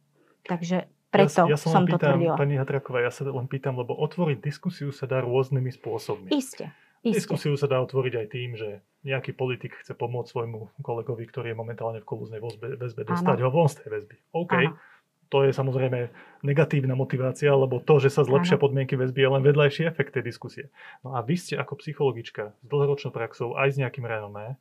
Takže 0.46 0.86
preto 1.10 1.46
ja, 1.46 1.54
ja 1.54 1.58
som, 1.58 1.70
som 1.74 1.84
pýtam, 1.86 1.98
to 1.98 2.06
tvrdila. 2.06 2.34
Pani 2.38 2.54
Hatraková, 2.58 2.98
ja 3.02 3.10
sa 3.10 3.26
len 3.26 3.46
pýtam, 3.50 3.78
lebo 3.78 3.94
otvoriť 3.98 4.38
diskusiu 4.42 4.90
sa 4.90 5.06
dá 5.06 5.22
rôznymi 5.22 5.70
spôsobmi. 5.74 6.30
Isté. 6.34 6.70
Isté. 7.04 7.20
Diskusiu 7.20 7.52
sa 7.60 7.68
dá 7.68 7.84
otvoriť 7.84 8.14
aj 8.16 8.26
tým, 8.32 8.56
že 8.56 8.80
nejaký 9.04 9.36
politik 9.36 9.76
chce 9.76 9.92
pomôcť 9.92 10.32
svojmu 10.32 10.80
kolegovi, 10.80 11.28
ktorý 11.28 11.52
je 11.52 11.60
momentálne 11.60 12.00
v 12.00 12.08
kolúznej 12.08 12.40
väzbe, 12.40 13.04
dostať 13.04 13.38
ho 13.44 13.50
von 13.52 13.68
z 13.68 13.84
tej 13.84 13.88
väzby. 13.92 14.16
OK. 14.32 14.54
Ano 14.56 14.80
to 15.34 15.42
je 15.42 15.50
samozrejme 15.50 16.14
negatívna 16.46 16.94
motivácia, 16.94 17.50
lebo 17.50 17.82
to, 17.82 17.98
že 17.98 18.12
sa 18.12 18.22
zlepšia 18.22 18.54
podmienky 18.54 18.94
väzby, 18.94 19.18
je 19.18 19.34
len 19.34 19.42
vedľajší 19.42 19.82
efekt 19.82 20.14
tej 20.14 20.30
diskusie. 20.30 20.70
No 21.02 21.18
a 21.18 21.26
vy 21.26 21.34
ste 21.34 21.58
ako 21.58 21.82
psychologička 21.82 22.54
s 22.54 22.66
dlhoročnou 22.70 23.10
praxou 23.10 23.58
aj 23.58 23.74
s 23.74 23.80
nejakým 23.82 24.06
renomé 24.06 24.54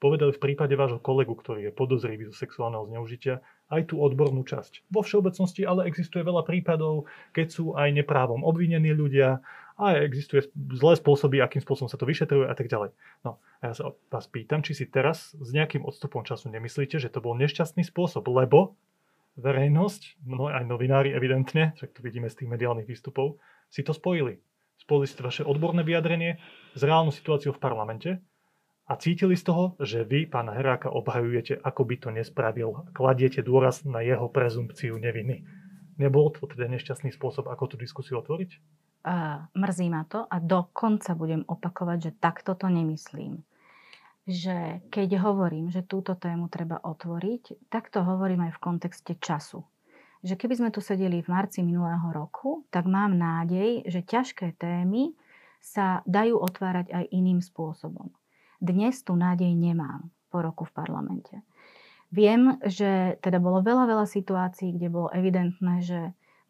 povedali 0.00 0.32
v 0.32 0.40
prípade 0.40 0.72
vášho 0.72 0.96
kolegu, 0.96 1.36
ktorý 1.36 1.68
je 1.68 1.76
podozrivý 1.76 2.32
zo 2.32 2.34
sexuálneho 2.34 2.88
zneužitia, 2.88 3.44
aj 3.68 3.92
tú 3.92 4.00
odbornú 4.00 4.42
časť. 4.48 4.88
Vo 4.88 5.04
všeobecnosti 5.04 5.68
ale 5.68 5.86
existuje 5.86 6.24
veľa 6.24 6.42
prípadov, 6.42 7.04
keď 7.36 7.46
sú 7.52 7.76
aj 7.76 7.92
neprávom 7.92 8.40
obvinení 8.40 8.96
ľudia 8.96 9.44
a 9.80 10.04
existuje 10.04 10.44
zlé 10.52 10.94
spôsoby, 11.00 11.40
akým 11.40 11.64
spôsobom 11.64 11.88
sa 11.88 11.96
to 11.96 12.04
vyšetruje 12.04 12.44
a 12.44 12.52
tak 12.52 12.68
ďalej. 12.68 12.92
No 13.24 13.40
a 13.64 13.72
ja 13.72 13.74
sa 13.74 13.96
vás 14.12 14.28
pýtam, 14.28 14.60
či 14.60 14.76
si 14.76 14.84
teraz 14.84 15.32
s 15.32 15.48
nejakým 15.56 15.80
odstupom 15.88 16.20
času 16.20 16.52
nemyslíte, 16.52 17.00
že 17.00 17.08
to 17.08 17.24
bol 17.24 17.32
nešťastný 17.40 17.80
spôsob, 17.88 18.28
lebo 18.28 18.76
verejnosť, 19.40 20.20
mnoho 20.28 20.52
aj 20.52 20.68
novinári 20.68 21.16
evidentne, 21.16 21.72
však 21.80 21.96
to 21.96 22.04
vidíme 22.04 22.28
z 22.28 22.44
tých 22.44 22.52
mediálnych 22.52 22.84
výstupov, 22.84 23.40
si 23.72 23.80
to 23.80 23.96
spojili. 23.96 24.36
Spojili 24.76 25.06
si 25.08 25.16
to 25.16 25.24
vaše 25.24 25.42
odborné 25.48 25.80
vyjadrenie 25.80 26.36
s 26.76 26.80
reálnou 26.84 27.14
situáciou 27.14 27.56
v 27.56 27.62
parlamente 27.62 28.10
a 28.90 28.98
cítili 28.98 29.38
z 29.38 29.46
toho, 29.48 29.78
že 29.80 30.02
vy 30.02 30.26
pána 30.26 30.56
Heráka 30.56 30.90
obhajujete, 30.90 31.56
ako 31.62 31.82
by 31.88 31.96
to 31.96 32.08
nespravil. 32.10 32.90
Kladiete 32.92 33.40
dôraz 33.40 33.86
na 33.86 34.02
jeho 34.02 34.26
prezumpciu 34.26 34.98
neviny. 34.98 35.46
Nebol 36.00 36.32
to 36.32 36.48
teda 36.48 36.66
nešťastný 36.66 37.12
spôsob, 37.14 37.46
ako 37.46 37.70
tú 37.70 37.76
diskusiu 37.78 38.18
otvoriť? 38.18 38.50
Uh, 39.00 39.48
mrzí 39.56 39.88
ma 39.88 40.04
to 40.04 40.28
a 40.28 40.36
dokonca 40.36 41.16
budem 41.16 41.40
opakovať, 41.48 41.98
že 42.04 42.10
takto 42.20 42.52
to 42.52 42.68
nemyslím 42.68 43.40
že 44.30 44.84
keď 44.94 45.18
hovorím, 45.18 45.74
že 45.74 45.82
túto 45.82 46.14
tému 46.14 46.46
treba 46.46 46.78
otvoriť, 46.78 47.66
tak 47.66 47.90
to 47.90 48.06
hovorím 48.06 48.46
aj 48.46 48.56
v 48.56 48.62
kontexte 48.62 49.12
času. 49.18 49.66
Že 50.22 50.38
keby 50.38 50.54
sme 50.54 50.70
tu 50.70 50.78
sedeli 50.78 51.18
v 51.24 51.32
marci 51.32 51.66
minulého 51.66 52.12
roku, 52.14 52.62
tak 52.70 52.86
mám 52.86 53.18
nádej, 53.18 53.82
že 53.90 54.06
ťažké 54.06 54.54
témy 54.54 55.16
sa 55.58 56.04
dajú 56.06 56.38
otvárať 56.38 56.94
aj 56.94 57.04
iným 57.10 57.42
spôsobom. 57.42 58.12
Dnes 58.62 59.00
tu 59.00 59.16
nádej 59.16 59.50
nemám 59.56 60.08
po 60.28 60.44
roku 60.44 60.68
v 60.68 60.76
parlamente. 60.76 61.34
Viem, 62.12 62.60
že 62.66 63.16
teda 63.24 63.40
bolo 63.40 63.64
veľa, 63.64 63.88
veľa 63.88 64.06
situácií, 64.06 64.76
kde 64.76 64.92
bolo 64.92 65.08
evidentné, 65.14 65.80
že 65.80 66.00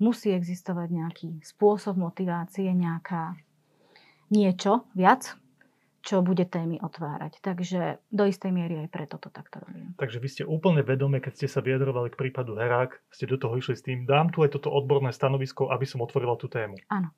musí 0.01 0.33
existovať 0.33 0.89
nejaký 0.91 1.29
spôsob 1.45 2.01
motivácie, 2.01 2.73
nejaká 2.73 3.37
niečo 4.33 4.89
viac, 4.97 5.37
čo 6.01 6.25
bude 6.25 6.49
témy 6.49 6.81
otvárať. 6.81 7.45
Takže 7.45 8.01
do 8.09 8.25
istej 8.25 8.51
miery 8.57 8.81
aj 8.85 8.89
preto 8.89 9.21
to 9.21 9.29
takto 9.29 9.61
robím. 9.61 9.93
Takže 10.01 10.17
vy 10.17 10.29
ste 10.33 10.43
úplne 10.49 10.81
vedome, 10.81 11.21
keď 11.21 11.45
ste 11.45 11.49
sa 11.53 11.61
vyjadrovali 11.61 12.09
k 12.09 12.17
prípadu 12.17 12.57
Herák, 12.57 12.97
ste 13.13 13.29
do 13.29 13.37
toho 13.37 13.53
išli 13.61 13.77
s 13.77 13.85
tým, 13.85 14.09
dám 14.09 14.33
tu 14.33 14.41
aj 14.41 14.57
toto 14.57 14.73
odborné 14.73 15.13
stanovisko, 15.13 15.69
aby 15.69 15.85
som 15.85 16.01
otvorila 16.01 16.41
tú 16.41 16.49
tému. 16.49 16.81
Áno. 16.89 17.13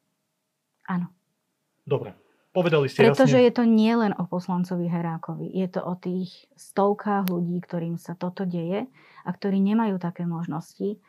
Áno. 0.91 1.07
Dobre. 1.87 2.19
Povedali 2.53 2.85
ste 2.85 3.09
Pretože 3.09 3.41
jasne. 3.41 3.49
je 3.49 3.53
to 3.55 3.65
nielen 3.65 4.13
o 4.21 4.29
poslancovi 4.29 4.85
Herákovi. 4.85 5.49
Je 5.57 5.73
to 5.73 5.81
o 5.81 5.97
tých 5.97 6.53
stovkách 6.53 7.33
ľudí, 7.33 7.57
ktorým 7.65 7.97
sa 7.97 8.13
toto 8.13 8.45
deje 8.45 8.93
a 9.25 9.31
ktorí 9.33 9.57
nemajú 9.57 9.97
také 9.97 10.29
možnosti 10.29 11.01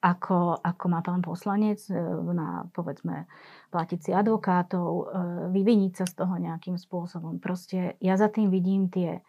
ako, 0.00 0.64
ako 0.64 0.84
má 0.88 1.04
pán 1.04 1.20
poslanec 1.20 1.84
e, 1.92 1.94
na, 2.32 2.64
povedzme, 2.72 3.28
platiť 3.68 3.98
si 4.00 4.10
advokátov, 4.16 4.88
e, 4.88 5.04
vyviniť 5.52 5.92
sa 5.92 6.04
z 6.08 6.14
toho 6.24 6.34
nejakým 6.40 6.80
spôsobom. 6.80 7.36
Proste 7.36 8.00
ja 8.00 8.16
za 8.16 8.32
tým 8.32 8.48
vidím 8.48 8.88
tie 8.88 9.20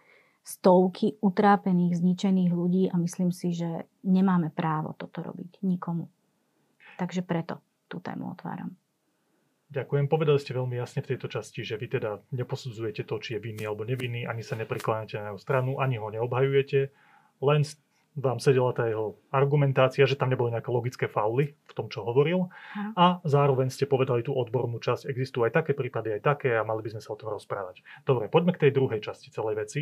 stovky 0.42 1.22
utrápených, 1.22 2.00
zničených 2.02 2.52
ľudí 2.52 2.84
a 2.90 2.96
myslím 2.98 3.30
si, 3.30 3.54
že 3.54 3.86
nemáme 4.08 4.50
právo 4.50 4.98
toto 4.98 5.22
robiť 5.22 5.62
nikomu. 5.62 6.10
Takže 6.98 7.22
preto 7.22 7.62
tú 7.86 8.02
tému 8.02 8.34
otváram. 8.34 8.74
Ďakujem. 9.72 10.12
Povedali 10.12 10.36
ste 10.36 10.52
veľmi 10.52 10.76
jasne 10.76 11.00
v 11.00 11.16
tejto 11.16 11.32
časti, 11.32 11.64
že 11.64 11.80
vy 11.80 11.88
teda 11.88 12.20
neposudzujete 12.36 13.08
to, 13.08 13.16
či 13.24 13.40
je 13.40 13.44
vinný 13.44 13.64
alebo 13.64 13.88
nevinný, 13.88 14.28
ani 14.28 14.44
sa 14.44 14.60
neprikláňate 14.60 15.16
na 15.16 15.32
jeho 15.32 15.40
stranu, 15.40 15.80
ani 15.80 15.96
ho 15.96 16.12
neobhajujete, 16.12 16.92
len 17.40 17.64
vám 18.16 18.44
sedela 18.44 18.76
tá 18.76 18.92
jeho 18.92 19.16
argumentácia, 19.32 20.04
že 20.04 20.20
tam 20.20 20.28
neboli 20.28 20.52
nejaké 20.52 20.68
logické 20.68 21.06
fauly 21.08 21.56
v 21.56 21.74
tom, 21.74 21.88
čo 21.88 22.04
hovoril. 22.04 22.52
A 23.00 23.24
zároveň 23.24 23.72
ste 23.72 23.88
povedali 23.88 24.20
tú 24.20 24.36
odbornú 24.36 24.84
časť. 24.84 25.08
Existujú 25.08 25.48
aj 25.48 25.64
také 25.64 25.72
prípady, 25.72 26.20
aj 26.20 26.22
také 26.28 26.52
a 26.60 26.68
mali 26.68 26.84
by 26.84 26.92
sme 26.98 27.02
sa 27.02 27.16
o 27.16 27.20
tom 27.20 27.32
rozprávať. 27.32 27.80
Dobre, 28.04 28.28
poďme 28.28 28.52
k 28.52 28.68
tej 28.68 28.72
druhej 28.76 29.00
časti 29.00 29.32
celej 29.32 29.56
veci. 29.64 29.82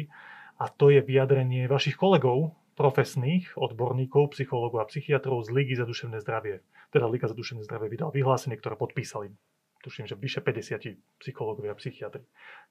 A 0.62 0.70
to 0.70 0.94
je 0.94 1.02
vyjadrenie 1.02 1.66
vašich 1.66 1.98
kolegov, 1.98 2.54
profesných 2.78 3.58
odborníkov, 3.58 4.38
psychológov 4.38 4.86
a 4.86 4.90
psychiatrov 4.92 5.44
z 5.44 5.50
Ligy 5.52 5.76
za 5.76 5.90
duševné 5.90 6.22
zdravie. 6.22 6.62
Teda 6.94 7.10
Liga 7.10 7.28
za 7.28 7.36
duševné 7.36 7.66
zdravie 7.66 7.90
vydal 7.90 8.14
vyhlásenie, 8.14 8.56
ktoré 8.56 8.78
podpísali. 8.78 9.34
Tuším, 9.80 10.06
že 10.06 10.20
vyše 10.20 10.44
50 10.44 11.00
psychológovia 11.24 11.74
a 11.74 11.80
psychiatri. 11.80 12.28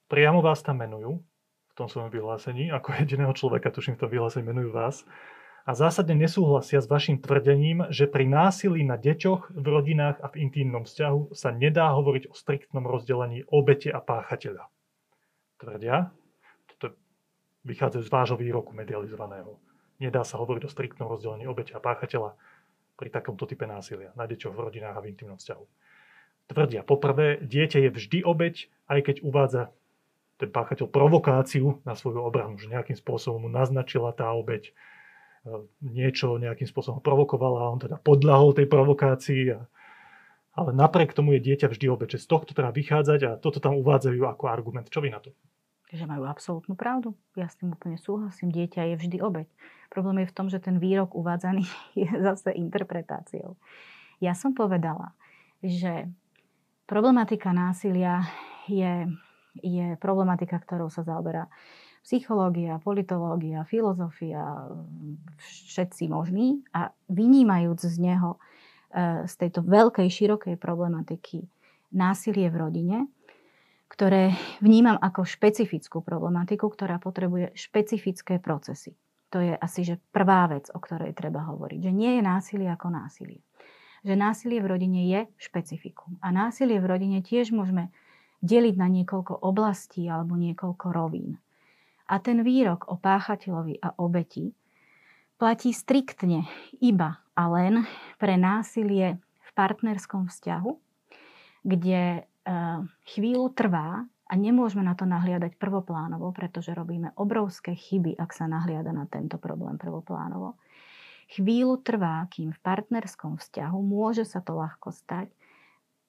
Priamo 0.07 0.45
vás 0.45 0.61
tam 0.61 0.85
menujú 0.85 1.25
v 1.69 1.75
tom 1.75 1.89
svojom 1.89 2.13
vyhlásení, 2.13 2.69
ako 2.73 2.95
jediného 3.01 3.33
človeka, 3.33 3.73
tuším, 3.73 3.97
v 3.97 4.03
tom 4.07 4.11
vyhlásení 4.13 4.45
menujú 4.45 4.71
vás 4.71 5.09
a 5.69 5.77
zásadne 5.77 6.17
nesúhlasia 6.17 6.81
s 6.81 6.89
vašim 6.89 7.21
tvrdením, 7.21 7.93
že 7.93 8.09
pri 8.09 8.25
násilí 8.25 8.89
na 8.89 8.97
deťoch, 8.97 9.53
v 9.53 9.67
rodinách 9.69 10.17
a 10.25 10.33
v 10.33 10.49
intímnom 10.49 10.89
vzťahu 10.89 11.37
sa 11.37 11.53
nedá 11.53 11.93
hovoriť 11.93 12.33
o 12.33 12.35
striktnom 12.35 12.89
rozdelení 12.89 13.45
obete 13.53 13.93
a 13.93 14.01
páchateľa. 14.01 14.65
Tvrdia, 15.61 16.09
toto 16.73 16.97
vychádza 17.69 18.01
z 18.01 18.09
vášho 18.09 18.41
výroku 18.41 18.73
medializovaného. 18.73 19.61
Nedá 20.01 20.25
sa 20.25 20.41
hovoriť 20.41 20.65
o 20.65 20.73
striktnom 20.73 21.05
rozdelení 21.05 21.45
obete 21.45 21.77
a 21.77 21.85
páchateľa 21.85 22.33
pri 22.97 23.13
takomto 23.13 23.45
type 23.45 23.69
násilia 23.69 24.17
na 24.17 24.25
deťoch, 24.25 24.57
v 24.57 24.65
rodinách 24.73 24.97
a 24.97 25.05
v 25.05 25.13
intimnom 25.13 25.37
vzťahu. 25.37 25.65
Tvrdia, 26.49 26.81
poprvé, 26.81 27.45
dieťa 27.45 27.85
je 27.85 27.91
vždy 27.93 28.19
obeť, 28.25 28.73
aj 28.89 29.01
keď 29.05 29.17
uvádza 29.21 29.69
ten 30.41 30.49
páchateľ 30.49 30.89
provokáciu 30.89 31.85
na 31.85 31.93
svoju 31.93 32.25
obranu, 32.25 32.57
že 32.57 32.73
nejakým 32.73 32.97
spôsobom 32.97 33.45
mu 33.45 33.51
naznačila 33.53 34.17
tá 34.17 34.33
obeť, 34.33 34.73
niečo 35.83 36.37
nejakým 36.37 36.67
spôsobom 36.67 37.01
provokoval 37.01 37.55
a 37.59 37.71
on 37.71 37.81
teda 37.81 37.97
podľahol 38.01 38.55
tej 38.57 38.67
provokácii. 38.67 39.43
A, 39.55 39.61
ale 40.59 40.71
napriek 40.75 41.15
tomu 41.15 41.39
je 41.39 41.45
dieťa 41.53 41.71
vždy 41.71 41.87
obeč. 41.87 42.19
Z 42.19 42.27
tohto 42.27 42.53
treba 42.53 42.75
vychádzať 42.75 43.21
a 43.25 43.31
toto 43.39 43.63
tam 43.63 43.79
uvádzajú 43.79 44.27
ako 44.27 44.45
argument. 44.51 44.91
Čo 44.91 45.05
vy 45.05 45.15
na 45.15 45.23
to? 45.23 45.31
Že 45.89 46.05
majú 46.05 46.29
absolútnu 46.29 46.77
pravdu. 46.77 47.17
Ja 47.33 47.49
s 47.49 47.57
tým 47.57 47.73
úplne 47.73 47.97
súhlasím. 47.97 48.53
Dieťa 48.53 48.93
je 48.93 48.97
vždy 49.01 49.19
obeď. 49.25 49.49
Problém 49.89 50.21
je 50.25 50.31
v 50.31 50.37
tom, 50.37 50.47
že 50.53 50.61
ten 50.61 50.77
výrok 50.77 51.17
uvádzaný 51.17 51.65
je 52.03 52.11
zase 52.21 52.53
interpretáciou. 52.53 53.57
Ja 54.19 54.35
som 54.35 54.53
povedala, 54.53 55.15
že 55.63 56.11
problematika 56.91 57.55
násilia 57.55 58.27
je, 58.67 59.07
je 59.63 59.95
problematika, 60.03 60.59
ktorou 60.59 60.91
sa 60.91 61.07
zaoberá 61.07 61.47
psychológia, 62.03 62.81
politológia, 62.81 63.65
filozofia, 63.69 64.69
všetci 65.39 66.09
možní 66.09 66.63
a 66.73 66.91
vynímajúc 67.09 67.81
z 67.85 67.97
neho, 67.99 68.41
e, 68.91 69.29
z 69.29 69.35
tejto 69.37 69.63
veľkej, 69.65 70.09
širokej 70.09 70.57
problematiky 70.57 71.47
násilie 71.93 72.49
v 72.53 72.57
rodine, 72.57 72.99
ktoré 73.89 74.37
vnímam 74.61 75.01
ako 75.01 75.25
špecifickú 75.25 76.05
problematiku, 76.05 76.69
ktorá 76.69 77.01
potrebuje 77.01 77.57
špecifické 77.57 78.37
procesy. 78.37 78.93
To 79.33 79.41
je 79.41 79.53
asi 79.57 79.85
že 79.85 80.01
prvá 80.13 80.49
vec, 80.49 80.73
o 80.73 80.81
ktorej 80.81 81.13
treba 81.13 81.45
hovoriť. 81.45 81.89
Že 81.89 81.93
nie 81.93 82.11
je 82.21 82.23
násilie 82.25 82.69
ako 82.69 82.89
násilie. 82.93 83.41
že 84.07 84.15
násilie 84.15 84.63
v 84.63 84.71
rodine 84.71 85.11
je 85.11 85.21
špecifikum. 85.43 86.23
A 86.23 86.31
násilie 86.31 86.79
v 86.79 86.87
rodine 86.87 87.19
tiež 87.19 87.51
môžeme 87.51 87.91
deliť 88.47 88.79
na 88.79 88.87
niekoľko 88.87 89.43
oblastí 89.43 90.07
alebo 90.07 90.39
niekoľko 90.39 90.87
rovín. 90.95 91.43
A 92.09 92.17
ten 92.25 92.41
výrok 92.41 92.89
o 92.89 92.97
páchateľovi 92.97 93.85
a 93.85 93.93
obeti 94.01 94.53
platí 95.39 95.71
striktne 95.71 96.49
iba 96.83 97.23
a 97.39 97.43
len 97.47 97.87
pre 98.19 98.35
násilie 98.35 99.23
v 99.23 99.51
partnerskom 99.55 100.27
vzťahu, 100.27 100.73
kde 101.63 102.03
e, 102.03 102.21
chvíľu 103.15 103.55
trvá 103.55 104.03
a 104.29 104.33
nemôžeme 104.35 104.83
na 104.83 104.99
to 104.99 105.07
nahliadať 105.07 105.57
prvoplánovo, 105.57 106.35
pretože 106.35 106.75
robíme 106.75 107.15
obrovské 107.15 107.79
chyby, 107.79 108.19
ak 108.19 108.35
sa 108.35 108.51
nahliada 108.51 108.91
na 108.91 109.07
tento 109.07 109.39
problém 109.39 109.79
prvoplánovo. 109.79 110.59
Chvíľu 111.29 111.81
trvá, 111.85 112.25
kým 112.33 112.57
v 112.57 112.61
partnerskom 112.61 113.37
vzťahu 113.39 113.79
môže 113.79 114.25
sa 114.25 114.41
to 114.41 114.57
ľahko 114.57 114.91
stať, 114.91 115.29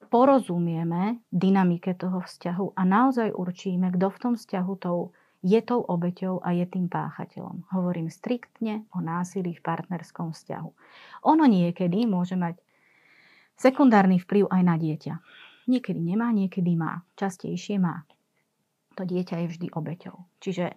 porozumieme 0.08 1.20
dynamike 1.28 1.92
toho 1.92 2.24
vzťahu 2.24 2.72
a 2.72 2.82
naozaj 2.88 3.30
určíme, 3.36 3.92
kto 3.94 4.06
v 4.08 4.20
tom 4.20 4.32
vzťahu 4.34 4.72
tou, 4.80 5.12
je 5.40 5.60
tou 5.64 5.80
obeťou 5.80 6.44
a 6.44 6.52
je 6.52 6.64
tým 6.68 6.88
páchateľom. 6.88 7.68
Hovorím 7.72 8.12
striktne 8.12 8.84
o 8.92 9.00
násilí 9.00 9.56
v 9.56 9.64
partnerskom 9.64 10.36
vzťahu. 10.36 10.70
Ono 11.28 11.44
niekedy 11.48 12.04
môže 12.04 12.36
mať 12.36 12.60
sekundárny 13.56 14.20
vplyv 14.20 14.48
aj 14.48 14.62
na 14.64 14.76
dieťa. 14.76 15.14
Niekedy 15.68 16.00
nemá, 16.00 16.32
niekedy 16.32 16.72
má. 16.76 17.04
Častejšie 17.16 17.76
má. 17.80 18.04
To 18.96 19.04
dieťa 19.04 19.44
je 19.44 19.46
vždy 19.48 19.66
obeťou. 19.72 20.16
Čiže 20.40 20.76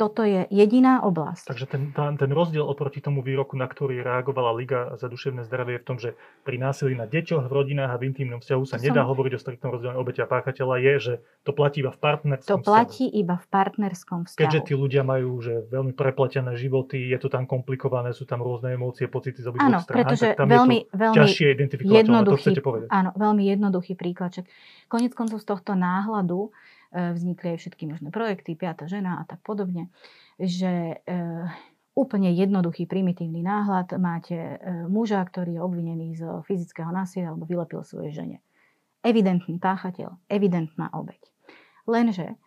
toto 0.00 0.24
je 0.24 0.48
jediná 0.48 1.04
oblasť. 1.04 1.52
Takže 1.52 1.66
ten, 1.68 1.92
ten 1.92 2.30
rozdiel 2.32 2.64
oproti 2.64 3.04
tomu 3.04 3.20
výroku, 3.20 3.52
na 3.60 3.68
ktorý 3.68 4.00
reagovala 4.00 4.56
Liga 4.56 4.96
za 4.96 5.12
duševné 5.12 5.44
zdravie, 5.44 5.76
je 5.76 5.82
v 5.84 5.86
tom, 5.86 5.98
že 6.00 6.16
pri 6.40 6.56
násilí 6.56 6.96
na 6.96 7.04
deťoch, 7.04 7.44
v 7.44 7.52
rodinách 7.52 7.92
a 7.92 8.00
v 8.00 8.08
intimnom 8.08 8.40
vzťahu 8.40 8.62
sa 8.64 8.80
to 8.80 8.88
nedá 8.88 9.04
som... 9.04 9.12
hovoriť 9.12 9.32
o 9.36 9.40
striktnom 9.44 9.70
rozdielne 9.76 10.00
obeťa 10.00 10.24
a 10.24 10.28
páchateľa, 10.32 10.74
je, 10.80 10.94
že 10.96 11.14
to 11.44 11.52
platí 11.52 11.84
iba 11.84 11.92
v 11.92 12.00
partnerskom 12.00 12.64
To 12.64 12.64
platí 12.64 13.12
vzťahu. 13.12 13.20
iba 13.20 13.36
v 13.36 13.46
partnerskom 13.52 14.20
vzťahu. 14.24 14.40
Keďže 14.40 14.60
tí 14.64 14.72
ľudia 14.72 15.02
majú 15.04 15.30
že 15.44 15.54
veľmi 15.68 15.92
prepletené 15.92 16.56
životy, 16.56 17.12
je 17.12 17.18
to 17.20 17.28
tam 17.28 17.44
komplikované, 17.44 18.16
sú 18.16 18.24
tam 18.24 18.40
rôzne 18.40 18.72
emócie, 18.72 19.04
pocity 19.04 19.44
z 19.44 19.52
obidvoch 19.52 19.84
strán, 19.84 19.96
pretože 20.00 20.32
tam 20.32 20.48
veľmi, 20.48 20.78
je 20.80 20.88
to 20.88 20.96
veľmi 20.96 21.16
ťažšie 21.20 21.46
identifikovať, 21.52 22.04
to 22.24 22.40
chcete 22.40 22.62
povedať. 22.64 22.88
Áno, 22.88 23.12
veľmi 23.12 23.44
jednoduchý 23.52 23.92
príklad. 24.00 24.32
Konec 24.88 25.12
koncov 25.12 25.44
z 25.44 25.46
tohto 25.46 25.76
náhľadu 25.76 26.48
vznikli 26.90 27.54
aj 27.54 27.58
všetky 27.62 27.86
možné 27.86 28.10
projekty, 28.10 28.58
Piata 28.58 28.90
žena 28.90 29.22
a 29.22 29.28
tak 29.28 29.40
podobne 29.46 29.88
že 30.40 30.96
e, 30.96 31.16
úplne 31.92 32.32
jednoduchý, 32.32 32.88
primitívny 32.88 33.44
náhľad. 33.44 33.92
Máte 34.00 34.36
e, 34.36 34.56
muža, 34.88 35.20
ktorý 35.20 35.60
je 35.60 35.60
obvinený 35.60 36.08
z 36.16 36.22
fyzického 36.48 36.88
násilia 36.88 37.28
alebo 37.28 37.44
vylepil 37.44 37.84
svoje 37.84 38.16
žene. 38.16 38.40
Evidentný 39.04 39.60
páchateľ, 39.60 40.16
evidentná 40.32 40.88
obeď. 40.96 41.20
Lenže 41.84 42.40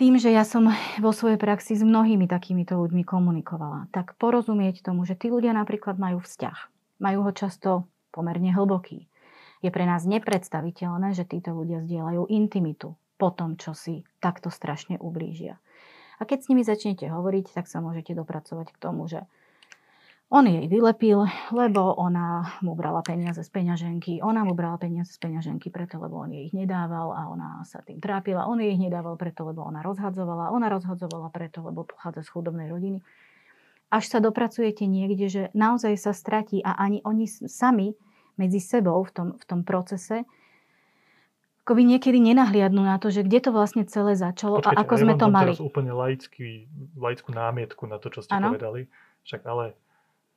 tým, 0.00 0.16
že 0.16 0.32
ja 0.32 0.48
som 0.48 0.70
vo 1.02 1.12
svojej 1.12 1.36
praxi 1.36 1.76
s 1.76 1.84
mnohými 1.84 2.24
takýmito 2.30 2.78
ľuďmi 2.78 3.04
komunikovala, 3.04 3.92
tak 3.92 4.16
porozumieť 4.16 4.80
tomu, 4.80 5.04
že 5.04 5.18
tí 5.18 5.28
ľudia 5.28 5.52
napríklad 5.52 6.00
majú 6.00 6.22
vzťah. 6.24 6.58
Majú 7.02 7.18
ho 7.28 7.32
často 7.34 7.70
pomerne 8.14 8.54
hlboký. 8.54 9.10
Je 9.58 9.70
pre 9.74 9.84
nás 9.84 10.06
nepredstaviteľné, 10.06 11.18
že 11.18 11.26
títo 11.26 11.50
ľudia 11.50 11.82
zdieľajú 11.82 12.30
intimitu 12.30 12.94
po 13.18 13.34
tom, 13.34 13.58
čo 13.58 13.74
si 13.74 14.06
takto 14.22 14.48
strašne 14.48 14.96
ublížia. 15.02 15.58
A 16.18 16.26
keď 16.26 16.38
s 16.42 16.48
nimi 16.50 16.62
začnete 16.62 17.10
hovoriť, 17.10 17.54
tak 17.54 17.66
sa 17.66 17.82
môžete 17.82 18.14
dopracovať 18.14 18.74
k 18.74 18.78
tomu, 18.78 19.06
že 19.10 19.26
on 20.28 20.44
jej 20.44 20.68
vylepil, 20.68 21.24
lebo 21.56 21.96
ona 21.96 22.60
mu 22.60 22.76
brala 22.76 23.00
peniaze 23.00 23.40
z 23.40 23.48
peňaženky. 23.48 24.20
Ona 24.20 24.44
mu 24.44 24.52
brala 24.52 24.76
peniaze 24.76 25.16
z 25.16 25.20
peňaženky 25.24 25.72
preto, 25.72 25.96
lebo 25.96 26.20
on 26.20 26.36
jej 26.36 26.52
ich 26.52 26.52
nedával 26.52 27.16
a 27.16 27.32
ona 27.32 27.64
sa 27.64 27.80
tým 27.80 27.96
trápila. 27.96 28.44
On 28.44 28.60
jej 28.60 28.76
ich 28.76 28.82
nedával 28.82 29.16
preto, 29.16 29.48
lebo 29.48 29.64
ona 29.64 29.80
rozhadzovala. 29.80 30.52
Ona 30.52 30.68
rozhadzovala 30.68 31.32
preto, 31.32 31.64
lebo 31.64 31.88
pochádza 31.88 32.28
z 32.28 32.32
chudobnej 32.36 32.68
rodiny. 32.68 33.00
Až 33.88 34.04
sa 34.12 34.20
dopracujete 34.20 34.84
niekde, 34.84 35.32
že 35.32 35.42
naozaj 35.56 35.96
sa 35.96 36.12
stratí 36.12 36.60
a 36.60 36.76
ani 36.76 37.00
oni 37.08 37.24
sami 37.48 37.96
medzi 38.36 38.60
sebou 38.60 39.00
v 39.08 39.10
tom, 39.16 39.28
v 39.32 39.44
tom 39.48 39.64
procese 39.64 40.28
akoby 41.68 41.84
niekedy 41.84 42.16
nenahliadnú 42.16 42.80
na 42.80 42.96
to, 42.96 43.12
že 43.12 43.20
kde 43.28 43.44
to 43.44 43.50
vlastne 43.52 43.84
celé 43.84 44.16
začalo 44.16 44.64
Počkejte, 44.64 44.72
a 44.72 44.80
ako 44.80 44.94
ja 44.96 45.00
sme 45.04 45.14
to 45.20 45.26
mali. 45.28 45.52
teraz 45.52 45.60
úplne 45.60 45.92
laický, 45.92 46.64
laickú 46.96 47.28
námietku 47.36 47.84
na 47.84 48.00
to, 48.00 48.08
čo 48.08 48.24
ste 48.24 48.32
ano? 48.32 48.56
povedali. 48.56 48.88
Však 49.28 49.44
ale 49.44 49.76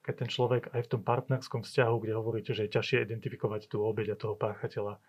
keď 0.04 0.14
ten 0.20 0.28
človek 0.28 0.76
aj 0.76 0.82
v 0.84 0.90
tom 0.92 1.02
partnerskom 1.08 1.64
vzťahu, 1.64 1.96
kde 2.04 2.14
hovoríte, 2.20 2.52
že 2.52 2.68
je 2.68 2.76
ťažšie 2.76 3.08
identifikovať 3.08 3.72
tú 3.72 3.80
obeď 3.80 4.12
a 4.12 4.16
toho 4.20 4.36
páchateľa, 4.36 5.00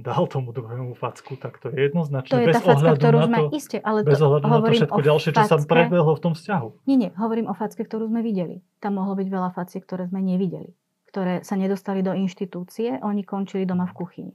dal 0.00 0.24
tomu 0.24 0.56
druhému 0.56 0.96
facku, 0.96 1.36
tak 1.36 1.60
to 1.60 1.68
je 1.68 1.92
jednoznačne 1.92 2.32
to 2.32 2.40
je 2.40 2.48
bez 2.48 2.56
tá 2.56 2.72
facka, 2.72 2.96
ktorú 2.96 3.18
sme, 3.28 3.36
to, 3.36 3.52
iste, 3.52 3.78
ale 3.84 3.98
bez 4.00 4.20
ohľadu 4.20 4.44
na 4.48 4.60
to 4.64 4.72
všetko 4.72 5.00
ďalšie, 5.04 5.30
čo 5.36 5.44
sa 5.44 5.56
prebehlo 5.60 6.12
v 6.16 6.20
tom 6.24 6.32
vzťahu. 6.32 6.88
Nie, 6.88 6.96
nie, 6.96 7.10
hovorím 7.20 7.52
o 7.52 7.54
facke, 7.56 7.84
ktorú 7.84 8.08
sme 8.08 8.24
videli. 8.24 8.64
Tam 8.80 8.96
mohlo 8.96 9.12
byť 9.12 9.28
veľa 9.28 9.52
faciek, 9.52 9.84
ktoré 9.84 10.08
sme 10.08 10.24
nevideli. 10.24 10.72
Ktoré 11.12 11.44
sa 11.44 11.60
nedostali 11.60 12.00
do 12.00 12.16
inštitúcie, 12.16 12.96
oni 13.04 13.28
končili 13.28 13.68
doma 13.68 13.84
v 13.88 13.96
kuchyni 13.96 14.32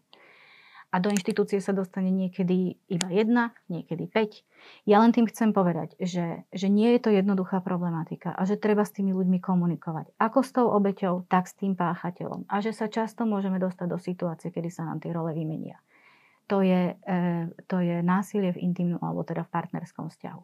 a 0.91 0.99
do 0.99 1.07
inštitúcie 1.07 1.63
sa 1.63 1.71
dostane 1.71 2.11
niekedy 2.11 2.75
iba 2.91 3.07
jedna, 3.07 3.55
niekedy 3.71 4.11
5. 4.11 4.43
Ja 4.91 4.99
len 4.99 5.15
tým 5.15 5.23
chcem 5.31 5.55
povedať, 5.55 5.95
že, 6.03 6.43
že 6.51 6.67
nie 6.67 6.91
je 6.93 6.99
to 6.99 7.09
jednoduchá 7.15 7.63
problematika 7.63 8.35
a 8.35 8.43
že 8.43 8.59
treba 8.59 8.83
s 8.83 8.91
tými 8.91 9.15
ľuďmi 9.15 9.39
komunikovať. 9.39 10.11
Ako 10.19 10.43
s 10.43 10.51
tou 10.51 10.67
obeťou, 10.67 11.31
tak 11.31 11.47
s 11.47 11.55
tým 11.55 11.79
páchateľom. 11.79 12.43
A 12.51 12.59
že 12.59 12.75
sa 12.75 12.91
často 12.91 13.23
môžeme 13.23 13.55
dostať 13.55 13.87
do 13.87 13.95
situácie, 13.95 14.51
kedy 14.51 14.67
sa 14.67 14.83
nám 14.83 14.99
tie 14.99 15.15
role 15.15 15.31
vymenia. 15.31 15.79
To 16.51 16.59
je, 16.59 16.99
e, 16.99 17.15
to 17.71 17.79
je 17.79 18.03
násilie 18.03 18.51
v 18.51 18.59
intimnom 18.59 18.99
alebo 18.99 19.23
teda 19.23 19.47
v 19.47 19.53
partnerskom 19.55 20.11
vzťahu. 20.11 20.41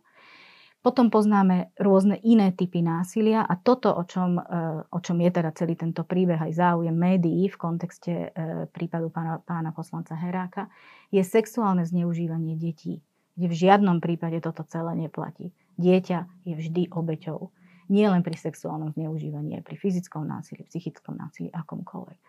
Potom 0.88 1.12
poznáme 1.12 1.76
rôzne 1.76 2.16
iné 2.24 2.56
typy 2.56 2.80
násilia 2.80 3.44
a 3.44 3.60
toto, 3.60 3.92
o 3.92 4.08
čom, 4.08 4.40
e, 4.40 4.44
o 4.88 5.00
čom 5.04 5.20
je 5.20 5.32
teda 5.36 5.52
celý 5.52 5.76
tento 5.76 6.08
príbeh 6.08 6.40
aj 6.40 6.56
záujem 6.56 6.96
médií 6.96 7.52
v 7.52 7.60
kontexte 7.60 8.12
e, 8.16 8.28
prípadu 8.72 9.12
pána, 9.12 9.44
pána 9.44 9.76
poslanca 9.76 10.16
Heráka, 10.16 10.72
je 11.12 11.20
sexuálne 11.28 11.84
zneužívanie 11.84 12.56
detí, 12.56 13.04
kde 13.36 13.48
v 13.52 13.56
žiadnom 13.68 14.00
prípade 14.00 14.40
toto 14.40 14.64
celé 14.64 14.96
neplatí. 14.96 15.52
Dieťa 15.76 16.48
je 16.48 16.56
vždy 16.56 16.88
obeťou. 16.96 17.52
Nie 17.92 18.08
len 18.08 18.24
pri 18.24 18.40
sexuálnom 18.40 18.96
zneužívaní, 18.96 19.60
aj 19.60 19.68
pri 19.68 19.76
fyzickom 19.76 20.24
násilí, 20.24 20.64
psychickom 20.72 21.20
násilí, 21.20 21.52
akomkoľvek. 21.52 22.20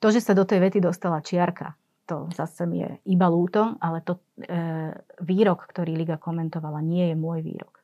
To, 0.00 0.08
že 0.08 0.24
sa 0.24 0.32
do 0.32 0.48
tej 0.48 0.64
vety 0.64 0.80
dostala 0.80 1.20
čiarka, 1.20 1.76
to 2.08 2.32
zase 2.32 2.64
mi 2.64 2.88
je 2.88 3.04
iba 3.04 3.28
lúto, 3.28 3.76
ale 3.84 4.00
to 4.00 4.16
e, 4.40 4.96
výrok, 5.20 5.68
ktorý 5.68 5.92
Liga 5.92 6.16
komentovala, 6.16 6.80
nie 6.80 7.12
je 7.12 7.16
môj 7.20 7.44
výrok 7.44 7.81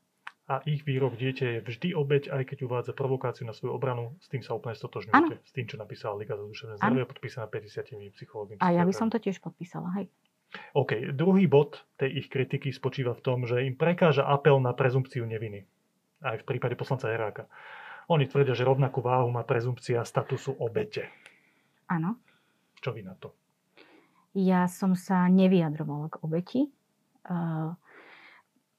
a 0.49 0.65
ich 0.65 0.81
výrok 0.89 1.21
dieťa 1.21 1.45
je 1.45 1.59
vždy 1.61 1.89
obeď, 1.93 2.33
aj 2.33 2.43
keď 2.49 2.59
uvádza 2.65 2.97
provokáciu 2.97 3.45
na 3.45 3.53
svoju 3.53 3.77
obranu. 3.77 4.17
S 4.25 4.33
tým 4.33 4.41
sa 4.41 4.57
úplne 4.57 4.73
stotožňujete. 4.73 5.45
S 5.45 5.53
tým, 5.53 5.69
čo 5.69 5.77
napísala 5.77 6.17
Liga 6.17 6.41
za 6.41 6.45
duševné 6.49 6.75
zdravie, 6.81 7.05
podpísaná 7.05 7.47
50 7.53 8.17
psychológmi. 8.17 8.55
A 8.65 8.73
ja 8.73 8.89
by 8.89 8.93
som 8.97 9.13
to 9.13 9.21
tiež 9.21 9.45
podpísala, 9.45 9.93
hej. 10.01 10.09
OK, 10.73 11.13
druhý 11.13 11.45
bod 11.45 11.85
tej 12.01 12.25
ich 12.25 12.29
kritiky 12.33 12.73
spočíva 12.73 13.13
v 13.13 13.21
tom, 13.21 13.45
že 13.45 13.61
im 13.69 13.77
prekáža 13.77 14.25
apel 14.25 14.57
na 14.65 14.73
prezumpciu 14.73 15.29
neviny. 15.29 15.69
Aj 16.25 16.41
v 16.41 16.45
prípade 16.49 16.73
poslanca 16.81 17.13
Heráka. 17.13 17.45
Oni 18.09 18.25
tvrdia, 18.25 18.57
že 18.57 18.65
rovnakú 18.65 19.05
váhu 19.05 19.29
má 19.29 19.45
prezumpcia 19.45 20.01
statusu 20.01 20.57
obete. 20.57 21.13
Áno. 21.93 22.17
Čo 22.81 22.97
vy 22.97 23.05
na 23.05 23.13
to? 23.21 23.37
Ja 24.33 24.65
som 24.65 24.97
sa 24.97 25.29
nevyjadrovala 25.29 26.09
k 26.09 26.17
obeti. 26.25 26.73
Uh, 27.29 27.77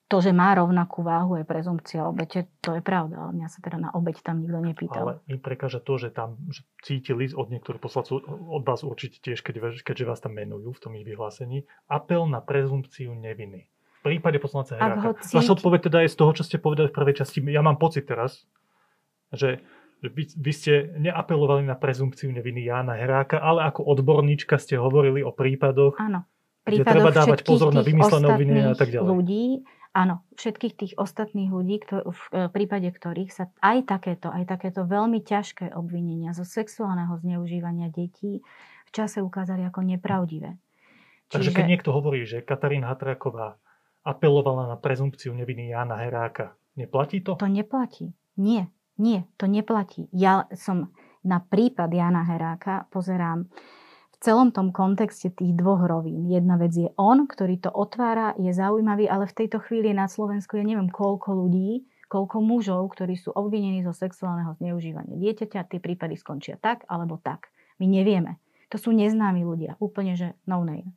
to, 0.10 0.17
že 0.26 0.34
má 0.34 0.58
rovnakú 0.58 1.06
váhu 1.06 1.38
je 1.38 1.45
prezumpcia 1.45 2.02
obete, 2.02 2.50
to 2.65 2.74
je 2.74 2.82
pravda, 2.82 3.30
ale 3.30 3.32
mňa 3.38 3.48
sa 3.54 3.62
teda 3.62 3.78
na 3.78 3.89
obeť 3.93 4.26
tam 4.26 4.41
nikto 4.41 4.58
nepýtal. 4.58 5.04
Ale 5.06 5.13
im 5.30 5.38
prekáža 5.38 5.78
to, 5.78 6.02
že 6.02 6.10
tam 6.10 6.41
že 6.50 6.65
cítili 6.82 7.30
od 7.30 7.54
niektorých 7.54 7.78
poslancov, 7.78 8.26
od 8.26 8.65
vás 8.65 8.82
určite 8.82 9.22
tiež, 9.22 9.45
keď, 9.45 9.86
keďže 9.86 10.10
vás 10.10 10.17
tam 10.17 10.34
menujú 10.34 10.74
v 10.74 10.82
tom 10.82 10.98
ich 10.98 11.06
vyhlásení, 11.06 11.69
apel 11.86 12.26
na 12.26 12.41
prezumpciu 12.41 13.13
neviny. 13.13 13.69
V 14.02 14.17
prípade 14.17 14.41
poslanca 14.41 14.82
Heráka. 14.82 15.22
Cíti... 15.22 15.38
Vaša 15.38 15.54
odpoveď 15.62 15.80
teda 15.93 16.00
je 16.02 16.10
z 16.10 16.17
toho, 16.17 16.32
čo 16.34 16.41
ste 16.41 16.58
povedali 16.58 16.89
v 16.89 16.95
prvej 16.98 17.15
časti. 17.22 17.45
Ja 17.45 17.62
mám 17.62 17.78
pocit 17.78 18.10
teraz, 18.10 18.50
že 19.30 19.62
vy, 20.02 20.26
vy 20.26 20.52
ste 20.56 20.74
neapelovali 20.98 21.67
na 21.67 21.76
prezumpciu 21.78 22.32
neviny 22.34 22.65
Jána 22.65 22.98
Heráka, 22.98 23.38
ale 23.38 23.67
ako 23.67 23.86
odborníčka 23.86 24.58
ste 24.58 24.80
hovorili 24.80 25.22
o 25.22 25.30
prípadoch, 25.30 26.00
Áno. 26.02 26.26
Prípadoch 26.63 26.86
kde 26.86 26.91
treba 26.91 27.12
dávať 27.12 27.39
pozor 27.43 27.69
na 27.76 27.84
vymyslené 27.84 28.26
obvinenia 28.26 28.72
a 28.72 28.78
tak 28.78 28.89
ďalej. 28.93 29.10
ľudí, 29.10 29.43
Áno, 29.89 30.21
všetkých 30.38 30.73
tých 30.78 30.93
ostatných 31.02 31.49
ľudí, 31.49 31.82
ktor- 31.82 32.06
v 32.13 32.21
e, 32.30 32.45
prípade 32.54 32.86
ktorých 32.93 33.32
sa 33.34 33.49
aj 33.65 33.89
takéto, 33.89 34.30
aj 34.30 34.45
takéto 34.45 34.86
veľmi 34.86 35.25
ťažké 35.25 35.73
obvinenia 35.73 36.38
zo 36.38 36.45
sexuálneho 36.45 37.17
zneužívania 37.17 37.89
detí 37.89 38.45
v 38.86 38.91
čase 38.93 39.25
ukázali 39.25 39.65
ako 39.65 39.82
nepravdivé. 39.86 40.58
Takže 41.30 41.49
Čiže... 41.54 41.58
keď 41.58 41.65
niekto 41.65 41.89
hovorí, 41.93 42.25
že 42.25 42.45
Katarína 42.45 42.89
Hatraková 42.89 43.58
apelovala 44.06 44.69
na 44.69 44.78
prezumpciu 44.78 45.34
neviny 45.34 45.73
Jána 45.73 45.97
Heráka, 46.02 46.54
neplatí 46.78 47.21
to? 47.25 47.38
To 47.38 47.49
neplatí. 47.49 48.13
Nie, 48.38 48.69
nie, 48.97 49.25
to 49.41 49.49
neplatí. 49.49 50.06
Ja 50.13 50.45
som 50.54 50.93
na 51.25 51.43
prípad 51.43 51.91
Jana 51.91 52.23
Heráka 52.23 52.88
pozerám 52.89 53.52
celom 54.19 54.51
tom 54.51 54.75
kontexte 54.75 55.32
tých 55.32 55.55
dvoch 55.55 55.88
rovín. 55.88 56.27
Jedna 56.27 56.60
vec 56.60 56.75
je 56.75 56.91
on, 56.99 57.23
ktorý 57.23 57.60
to 57.63 57.71
otvára, 57.71 58.36
je 58.36 58.51
zaujímavý, 58.51 59.08
ale 59.08 59.25
v 59.27 59.38
tejto 59.43 59.63
chvíli 59.63 59.95
na 59.95 60.12
Slovensku 60.12 60.60
je 60.60 60.67
neviem 60.67 60.91
koľko 60.91 61.32
ľudí, 61.36 61.88
koľko 62.12 62.43
mužov, 62.43 62.82
ktorí 62.91 63.15
sú 63.15 63.32
obvinení 63.32 63.86
zo 63.86 63.95
sexuálneho 63.95 64.58
zneužívania 64.60 65.15
dieťaťa, 65.15 65.69
tie 65.71 65.79
prípady 65.79 66.19
skončia 66.19 66.60
tak 66.60 66.84
alebo 66.91 67.21
tak. 67.21 67.53
My 67.79 67.88
nevieme. 67.88 68.43
To 68.69 68.77
sú 68.77 68.91
neznámi 68.91 69.41
ľudia, 69.41 69.79
úplne 69.79 70.19
že 70.19 70.36
no 70.45 70.62
name. 70.67 70.93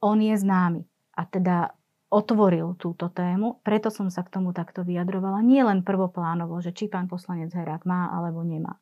On 0.00 0.16
je 0.16 0.32
známy 0.32 0.88
a 1.14 1.22
teda 1.28 1.76
otvoril 2.08 2.78
túto 2.78 3.10
tému, 3.10 3.60
preto 3.66 3.90
som 3.90 4.08
sa 4.08 4.22
k 4.22 4.38
tomu 4.38 4.54
takto 4.54 4.86
vyjadrovala. 4.86 5.42
Nie 5.42 5.66
len 5.66 5.82
prvoplánovo, 5.82 6.62
že 6.62 6.70
či 6.70 6.86
pán 6.86 7.10
poslanec 7.10 7.50
Herák 7.50 7.82
má 7.84 8.08
alebo 8.14 8.46
nemá. 8.46 8.78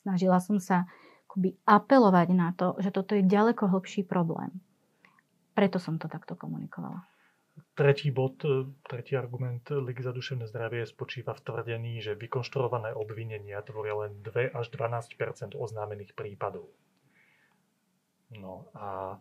Snažila 0.00 0.40
som 0.40 0.58
sa 0.58 0.88
akoby 1.32 1.56
apelovať 1.64 2.28
na 2.36 2.52
to, 2.52 2.76
že 2.76 2.92
toto 2.92 3.16
je 3.16 3.24
ďaleko 3.24 3.72
hlbší 3.72 4.04
problém. 4.04 4.52
Preto 5.56 5.80
som 5.80 5.96
to 5.96 6.04
takto 6.04 6.36
komunikovala. 6.36 7.08
Tretí 7.72 8.12
bod, 8.12 8.44
e, 8.44 8.68
tretí 8.84 9.16
argument 9.16 9.64
Ligy 9.72 10.04
za 10.04 10.12
duševné 10.12 10.44
zdravie 10.44 10.84
spočíva 10.84 11.32
v 11.32 11.40
tvrdení, 11.40 12.04
že 12.04 12.20
vykonštruované 12.20 12.92
obvinenia 12.92 13.64
tvoria 13.64 13.96
len 14.04 14.20
2 14.20 14.52
až 14.52 14.66
12% 14.68 15.56
oznámených 15.56 16.12
prípadov. 16.12 16.68
No 18.36 18.68
a 18.76 19.16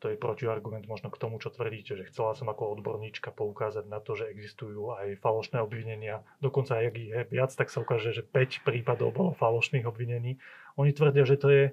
to 0.00 0.08
je 0.08 0.16
protiargument 0.16 0.88
možno 0.88 1.12
k 1.12 1.20
tomu, 1.20 1.36
čo 1.36 1.52
tvrdíte, 1.52 1.92
že 1.92 2.08
chcela 2.08 2.32
som 2.32 2.48
ako 2.48 2.80
odborníčka 2.80 3.36
poukázať 3.36 3.84
na 3.84 4.00
to, 4.00 4.16
že 4.16 4.32
existujú 4.32 4.96
aj 4.96 5.20
falošné 5.20 5.60
obvinenia. 5.60 6.24
Dokonca 6.40 6.80
ak 6.80 6.96
ich 6.96 7.12
je 7.12 7.28
viac, 7.28 7.52
tak 7.52 7.68
sa 7.68 7.84
ukáže, 7.84 8.16
že 8.16 8.24
5 8.24 8.64
prípadov 8.64 9.12
bolo 9.12 9.36
falošných 9.36 9.84
obvinení. 9.84 10.40
Oni 10.80 10.96
tvrdia, 10.96 11.28
že 11.28 11.36
to 11.36 11.48
je 11.52 11.64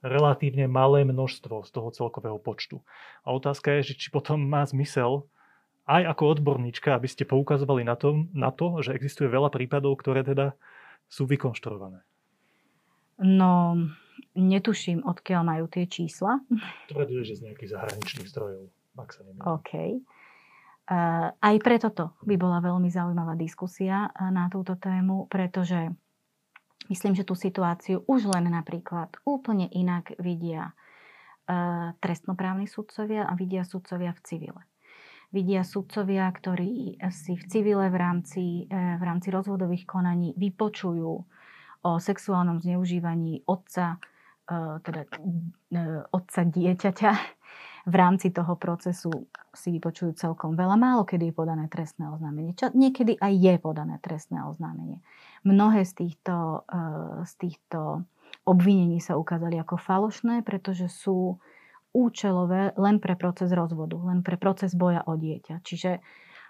relatívne 0.00 0.64
malé 0.66 1.04
množstvo 1.04 1.62
z 1.62 1.70
toho 1.70 1.88
celkového 1.92 2.40
počtu. 2.40 2.80
A 3.22 3.36
otázka 3.36 3.78
je, 3.78 3.92
že 3.92 4.00
či 4.00 4.08
potom 4.08 4.40
má 4.40 4.64
zmysel 4.64 5.28
aj 5.84 6.08
ako 6.16 6.40
odborníčka, 6.40 6.96
aby 6.96 7.06
ste 7.06 7.28
poukazovali 7.28 7.84
na, 7.84 8.00
tom, 8.00 8.32
na 8.32 8.48
to, 8.48 8.80
že 8.80 8.96
existuje 8.96 9.28
veľa 9.28 9.52
prípadov, 9.52 10.00
ktoré 10.00 10.24
teda 10.24 10.56
sú 11.06 11.28
vykonštruované. 11.28 12.00
No, 13.22 13.76
Netuším, 14.32 15.04
odkiaľ 15.04 15.42
majú 15.44 15.64
tie 15.68 15.84
čísla. 15.84 16.40
Tvrduje, 16.88 17.20
že 17.28 17.36
z 17.36 17.52
nejakých 17.52 17.70
zahraničných 17.76 18.28
zdrojov, 18.32 18.64
ak 18.96 19.10
sa 19.12 19.20
nemýlim. 19.28 19.44
OK. 19.44 19.70
Uh, 20.82 21.30
aj 21.38 21.56
preto 21.60 21.92
to 21.92 22.10
by 22.24 22.40
bola 22.40 22.64
veľmi 22.64 22.88
zaujímavá 22.88 23.38
diskusia 23.38 24.08
eh, 24.08 24.32
na 24.32 24.48
túto 24.48 24.74
tému, 24.80 25.28
pretože 25.30 25.92
myslím, 26.88 27.12
že 27.14 27.28
tú 27.28 27.36
situáciu 27.36 28.02
už 28.08 28.32
len 28.32 28.50
napríklad 28.50 29.14
úplne 29.22 29.68
inak 29.68 30.16
vidia 30.16 30.72
uh, 30.72 31.92
trestnoprávni 32.00 32.66
sudcovia 32.66 33.28
a 33.28 33.36
vidia 33.36 33.68
sudcovia 33.68 34.16
v 34.16 34.20
civile. 34.24 34.62
Vidia 35.32 35.64
sudcovia, 35.64 36.28
ktorí 36.28 37.00
si 37.08 37.40
v 37.40 37.44
civile 37.48 37.88
v 37.88 37.96
rámci, 37.96 38.44
v 38.68 39.00
rámci 39.00 39.32
rozvodových 39.32 39.88
konaní 39.88 40.36
vypočujú 40.36 41.24
o 41.88 41.90
sexuálnom 41.96 42.60
zneužívaní 42.60 43.40
otca 43.48 43.96
E, 43.96 44.11
teda 44.82 45.02
e, 45.06 45.08
otca 46.10 46.42
dieťaťa 46.42 47.12
v 47.82 47.94
rámci 47.94 48.30
toho 48.30 48.54
procesu 48.54 49.10
si 49.50 49.74
vypočujú 49.74 50.14
celkom 50.14 50.54
veľa. 50.54 50.78
Málo 50.78 51.02
kedy 51.02 51.30
je 51.30 51.34
podané 51.34 51.66
trestné 51.66 52.06
oznámenie. 52.10 52.54
Čo, 52.54 52.70
niekedy 52.74 53.18
aj 53.18 53.32
je 53.34 53.54
podané 53.58 53.98
trestné 53.98 54.42
oznámenie. 54.46 55.02
Mnohé 55.42 55.82
z 55.82 56.06
týchto, 56.06 56.66
e, 56.70 56.78
z 57.26 57.32
týchto 57.38 58.06
obvinení 58.46 58.98
sa 58.98 59.18
ukázali 59.18 59.58
ako 59.58 59.78
falošné, 59.78 60.42
pretože 60.42 60.90
sú 60.90 61.38
účelové 61.92 62.72
len 62.80 62.98
pre 62.98 63.14
proces 63.20 63.52
rozvodu, 63.52 64.00
len 64.00 64.24
pre 64.24 64.40
proces 64.40 64.72
boja 64.72 65.04
o 65.04 65.14
dieťa. 65.14 65.60
Čiže 65.60 66.00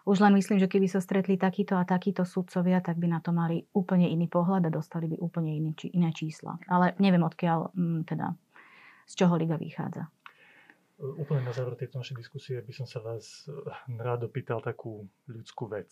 už 0.03 0.19
len 0.19 0.35
myslím, 0.35 0.59
že 0.59 0.67
keby 0.67 0.91
sa 0.91 0.99
stretli 0.99 1.39
takíto 1.39 1.79
a 1.79 1.87
takíto 1.87 2.27
sudcovia, 2.27 2.83
tak 2.83 2.99
by 2.99 3.07
na 3.07 3.21
to 3.23 3.31
mali 3.31 3.63
úplne 3.71 4.11
iný 4.11 4.27
pohľad 4.27 4.67
a 4.67 4.75
dostali 4.75 5.07
by 5.07 5.17
úplne 5.23 5.55
iný, 5.55 5.71
či, 5.79 5.95
iné 5.95 6.11
čísla. 6.11 6.59
Ale 6.67 6.99
neviem 6.99 7.23
odkiaľ, 7.23 7.71
m, 7.75 7.79
mm, 7.79 8.01
teda, 8.11 8.35
z 9.07 9.13
čoho 9.15 9.35
Liga 9.39 9.55
vychádza. 9.55 10.11
Úplne 11.03 11.43
na 11.47 11.55
záver 11.55 11.75
tejto 11.75 11.99
našej 11.99 12.19
diskusie 12.19 12.59
by 12.63 12.73
som 12.75 12.87
sa 12.87 13.03
vás 13.03 13.47
eh, 13.47 13.55
rád 13.99 14.27
dopýtal 14.27 14.63
takú 14.63 15.07
ľudskú 15.31 15.71
vec. 15.71 15.91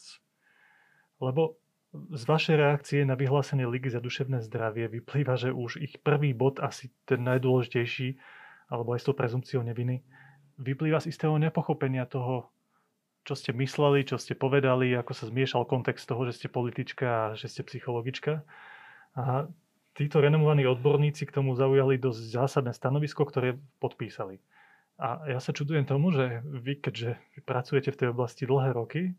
Lebo 1.22 1.58
z 1.90 2.22
vašej 2.22 2.56
reakcie 2.56 3.00
na 3.02 3.18
vyhlásenie 3.18 3.66
Ligy 3.66 3.90
za 3.90 3.98
duševné 3.98 4.46
zdravie 4.46 4.86
vyplýva, 4.86 5.34
že 5.34 5.50
už 5.50 5.82
ich 5.82 5.98
prvý 5.98 6.30
bod, 6.30 6.62
asi 6.62 6.94
ten 7.02 7.26
najdôležitejší, 7.26 8.14
alebo 8.70 8.94
aj 8.94 9.02
s 9.02 9.06
tou 9.10 9.14
prezumciou 9.18 9.62
neviny, 9.66 10.06
vyplýva 10.62 11.02
z 11.02 11.10
istého 11.10 11.34
nepochopenia 11.34 12.06
toho, 12.06 12.54
čo 13.24 13.34
ste 13.36 13.52
mysleli, 13.52 14.06
čo 14.08 14.16
ste 14.16 14.32
povedali, 14.32 14.92
ako 14.96 15.12
sa 15.12 15.28
zmiešal 15.28 15.68
kontext 15.68 16.08
toho, 16.08 16.24
že 16.28 16.40
ste 16.40 16.48
politička 16.48 17.06
a 17.06 17.24
že 17.36 17.46
ste 17.52 17.62
psychologička. 17.62 18.42
A 19.14 19.50
títo 19.94 20.22
renomovaní 20.22 20.64
odborníci 20.64 21.28
k 21.28 21.34
tomu 21.34 21.52
zaujali 21.52 22.00
dosť 22.00 22.20
zásadné 22.32 22.72
stanovisko, 22.72 23.26
ktoré 23.28 23.60
podpísali. 23.82 24.40
A 25.00 25.24
ja 25.28 25.40
sa 25.40 25.56
čudujem 25.56 25.88
tomu, 25.88 26.12
že 26.12 26.44
vy, 26.44 26.76
keďže 26.76 27.16
pracujete 27.48 27.88
v 27.92 27.98
tej 28.04 28.08
oblasti 28.12 28.44
dlhé 28.44 28.76
roky, 28.76 29.16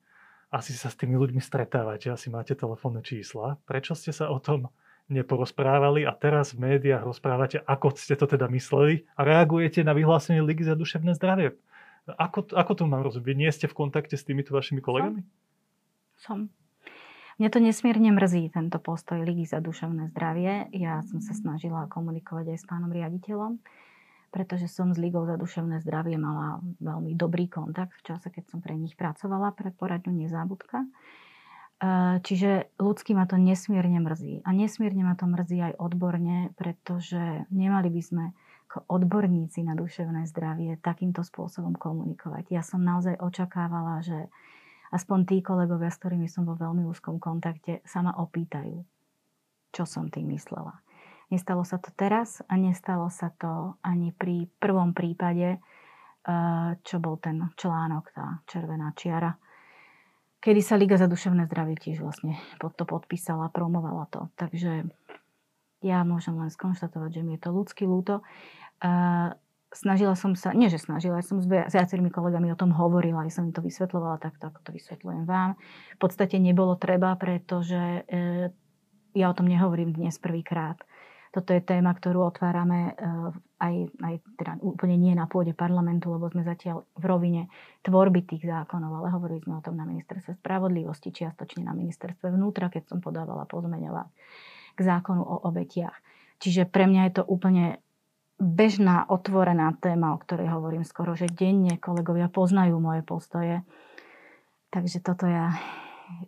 asi 0.51 0.75
sa 0.75 0.91
s 0.91 0.99
tými 0.99 1.15
ľuďmi 1.15 1.39
stretávate, 1.39 2.11
asi 2.11 2.27
máte 2.27 2.53
telefónne 2.53 3.01
čísla. 3.01 3.57
Prečo 3.63 3.95
ste 3.95 4.11
sa 4.11 4.29
o 4.29 4.37
tom 4.37 4.67
neporozprávali 5.07 6.03
a 6.05 6.13
teraz 6.13 6.53
v 6.53 6.75
médiách 6.75 7.07
rozprávate, 7.07 7.63
ako 7.63 7.95
ste 7.95 8.19
to 8.19 8.27
teda 8.27 8.51
mysleli 8.51 9.07
a 9.15 9.23
reagujete 9.23 9.83
na 9.83 9.95
vyhlásenie 9.95 10.43
Ligy 10.43 10.67
za 10.67 10.75
duševné 10.75 11.15
zdravie? 11.17 11.55
Ako, 12.09 12.49
ako 12.49 12.71
to 12.73 12.83
mám 12.89 13.05
rozumieť? 13.05 13.37
Nie 13.37 13.51
ste 13.53 13.69
v 13.69 13.77
kontakte 13.77 14.17
s 14.17 14.25
týmito 14.25 14.57
vašimi 14.57 14.81
kolegami? 14.81 15.21
Som. 16.17 16.49
Mňa 17.41 17.49
to 17.49 17.59
nesmierne 17.61 18.13
mrzí, 18.13 18.53
tento 18.53 18.77
postoj 18.77 19.25
Ligy 19.25 19.49
za 19.49 19.61
duševné 19.61 20.13
zdravie. 20.13 20.69
Ja 20.77 21.01
som 21.09 21.25
sa 21.25 21.33
snažila 21.33 21.89
komunikovať 21.89 22.53
aj 22.53 22.57
s 22.61 22.65
pánom 22.69 22.93
riaditeľom, 22.93 23.57
pretože 24.29 24.69
som 24.69 24.93
s 24.93 25.01
Ligou 25.01 25.25
za 25.25 25.41
duševné 25.41 25.81
zdravie 25.81 26.21
mala 26.21 26.61
veľmi 26.77 27.17
dobrý 27.17 27.49
kontakt 27.49 27.97
v 27.97 28.13
čase, 28.13 28.29
keď 28.29 28.45
som 28.45 28.59
pre 28.61 28.77
nich 28.77 28.93
pracovala, 28.93 29.57
pre 29.57 29.73
poradňu 29.73 30.13
Nezábudka. 30.13 30.85
E, 30.85 30.89
čiže 32.21 32.69
ľudsky 32.77 33.17
ma 33.17 33.25
to 33.25 33.41
nesmierne 33.41 34.05
mrzí. 34.05 34.45
A 34.45 34.49
nesmierne 34.53 35.01
ma 35.01 35.17
to 35.17 35.25
mrzí 35.25 35.73
aj 35.73 35.73
odborne, 35.81 36.53
pretože 36.53 37.49
nemali 37.49 37.89
by 37.89 38.01
sme 38.05 38.25
ako 38.71 38.87
odborníci 38.87 39.67
na 39.67 39.75
duševné 39.75 40.23
zdravie 40.31 40.79
takýmto 40.79 41.27
spôsobom 41.27 41.75
komunikovať. 41.75 42.55
Ja 42.55 42.63
som 42.63 42.79
naozaj 42.79 43.19
očakávala, 43.19 43.99
že 43.99 44.31
aspoň 44.95 45.27
tí 45.27 45.37
kolegovia, 45.43 45.91
s 45.91 45.99
ktorými 45.99 46.31
som 46.31 46.47
vo 46.47 46.55
veľmi 46.55 46.87
úzkom 46.87 47.19
kontakte, 47.19 47.83
sa 47.83 47.99
ma 47.99 48.15
opýtajú, 48.15 48.79
čo 49.75 49.83
som 49.83 50.07
tým 50.07 50.31
myslela. 50.31 50.79
Nestalo 51.35 51.67
sa 51.67 51.83
to 51.83 51.91
teraz 51.91 52.39
a 52.47 52.55
nestalo 52.55 53.11
sa 53.11 53.35
to 53.35 53.75
ani 53.83 54.15
pri 54.15 54.47
prvom 54.63 54.95
prípade, 54.95 55.59
eh, 55.59 56.71
čo 56.79 57.03
bol 57.03 57.19
ten 57.19 57.43
článok, 57.59 58.15
tá 58.15 58.39
červená 58.47 58.95
čiara, 58.95 59.35
kedy 60.39 60.63
sa 60.63 60.79
Liga 60.79 60.95
za 60.95 61.11
duševné 61.11 61.43
zdravie 61.51 61.75
tiež 61.75 61.99
vlastne 61.99 62.39
pod 62.55 62.79
to 62.79 62.87
podpísala, 62.87 63.51
promovala 63.51 64.07
to. 64.07 64.31
Takže 64.39 64.87
ja 65.81 66.05
môžem 66.05 66.37
len 66.37 66.53
skonštatovať, 66.53 67.09
že 67.09 67.21
mi 67.25 67.35
je 67.35 67.41
to 67.41 67.49
ľudský 67.49 67.89
ľúto. 67.89 68.21
Snažila 69.71 70.19
som 70.19 70.35
sa, 70.35 70.51
nie 70.51 70.67
že 70.67 70.83
snažila, 70.83 71.23
ja 71.23 71.25
som 71.25 71.39
s 71.39 71.47
viacerými 71.47 72.11
kolegami 72.11 72.51
o 72.51 72.59
tom 72.59 72.75
hovorila, 72.75 73.23
aj 73.23 73.31
som 73.31 73.47
im 73.47 73.55
to 73.55 73.63
vysvetlovala 73.63 74.19
takto, 74.19 74.51
ako 74.51 74.59
to 74.67 74.75
vysvetľujem 74.75 75.23
vám. 75.23 75.55
V 75.95 75.99
podstate 76.01 76.43
nebolo 76.43 76.75
treba, 76.75 77.15
pretože 77.15 78.03
uh, 78.03 78.51
ja 79.15 79.25
o 79.31 79.37
tom 79.37 79.47
nehovorím 79.47 79.95
dnes 79.95 80.19
prvýkrát. 80.19 80.75
Toto 81.31 81.55
je 81.55 81.63
téma, 81.63 81.95
ktorú 81.95 82.19
otvárame 82.19 82.99
uh, 82.99 83.31
aj, 83.63 83.95
aj 84.03 84.15
teda 84.35 84.59
úplne 84.59 84.99
nie 84.99 85.15
na 85.15 85.31
pôde 85.31 85.55
parlamentu, 85.55 86.11
lebo 86.11 86.27
sme 86.27 86.43
zatiaľ 86.43 86.83
v 86.99 87.03
rovine 87.07 87.41
tvorby 87.87 88.27
tých 88.27 88.43
zákonov, 88.43 88.91
ale 88.91 89.07
hovorili 89.15 89.39
sme 89.39 89.55
o 89.55 89.63
tom 89.63 89.79
na 89.79 89.87
ministerstve 89.87 90.35
spravodlivosti, 90.43 91.15
čiastočne 91.15 91.63
na 91.63 91.71
ministerstve 91.71 92.27
vnútra, 92.27 92.67
keď 92.67 92.91
som 92.91 92.99
podávala 92.99 93.47
pozmeňovať 93.47 94.11
k 94.75 94.79
zákonu 94.83 95.23
o 95.23 95.47
obetiach. 95.47 95.95
Čiže 96.43 96.67
pre 96.67 96.91
mňa 96.91 97.01
je 97.07 97.13
to 97.15 97.23
úplne 97.23 97.79
bežná, 98.41 99.05
otvorená 99.05 99.77
téma, 99.77 100.17
o 100.17 100.21
ktorej 100.21 100.49
hovorím 100.49 100.81
skoro, 100.81 101.13
že 101.13 101.29
denne 101.29 101.77
kolegovia 101.77 102.25
poznajú 102.25 102.81
moje 102.81 103.05
postoje. 103.05 103.61
Takže 104.73 105.05
toto 105.05 105.29
ja, 105.29 105.53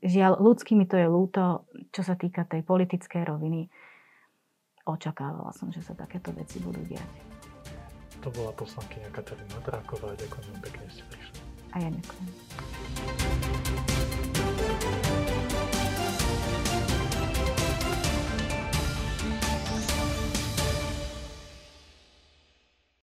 žiaľ, 0.06 0.38
ľudský 0.38 0.78
mi 0.78 0.86
to 0.86 0.94
je 0.94 1.10
ľúto, 1.10 1.66
čo 1.90 2.06
sa 2.06 2.14
týka 2.14 2.46
tej 2.46 2.62
politickej 2.62 3.26
roviny. 3.26 3.66
Očakávala 4.86 5.50
som, 5.58 5.74
že 5.74 5.82
sa 5.82 5.98
takéto 5.98 6.30
veci 6.38 6.62
budú 6.62 6.86
diať. 6.86 7.10
To 8.22 8.30
bola 8.32 8.54
poslankyňa 8.56 9.10
Katarína 9.10 9.60
Dráková. 9.66 10.14
Ďakujem 10.16 10.56
pekne, 10.64 10.86
ste 10.88 11.04
prišli. 11.10 11.40
A 11.74 11.78
ja 11.82 11.90
ďakujem. 11.90 13.43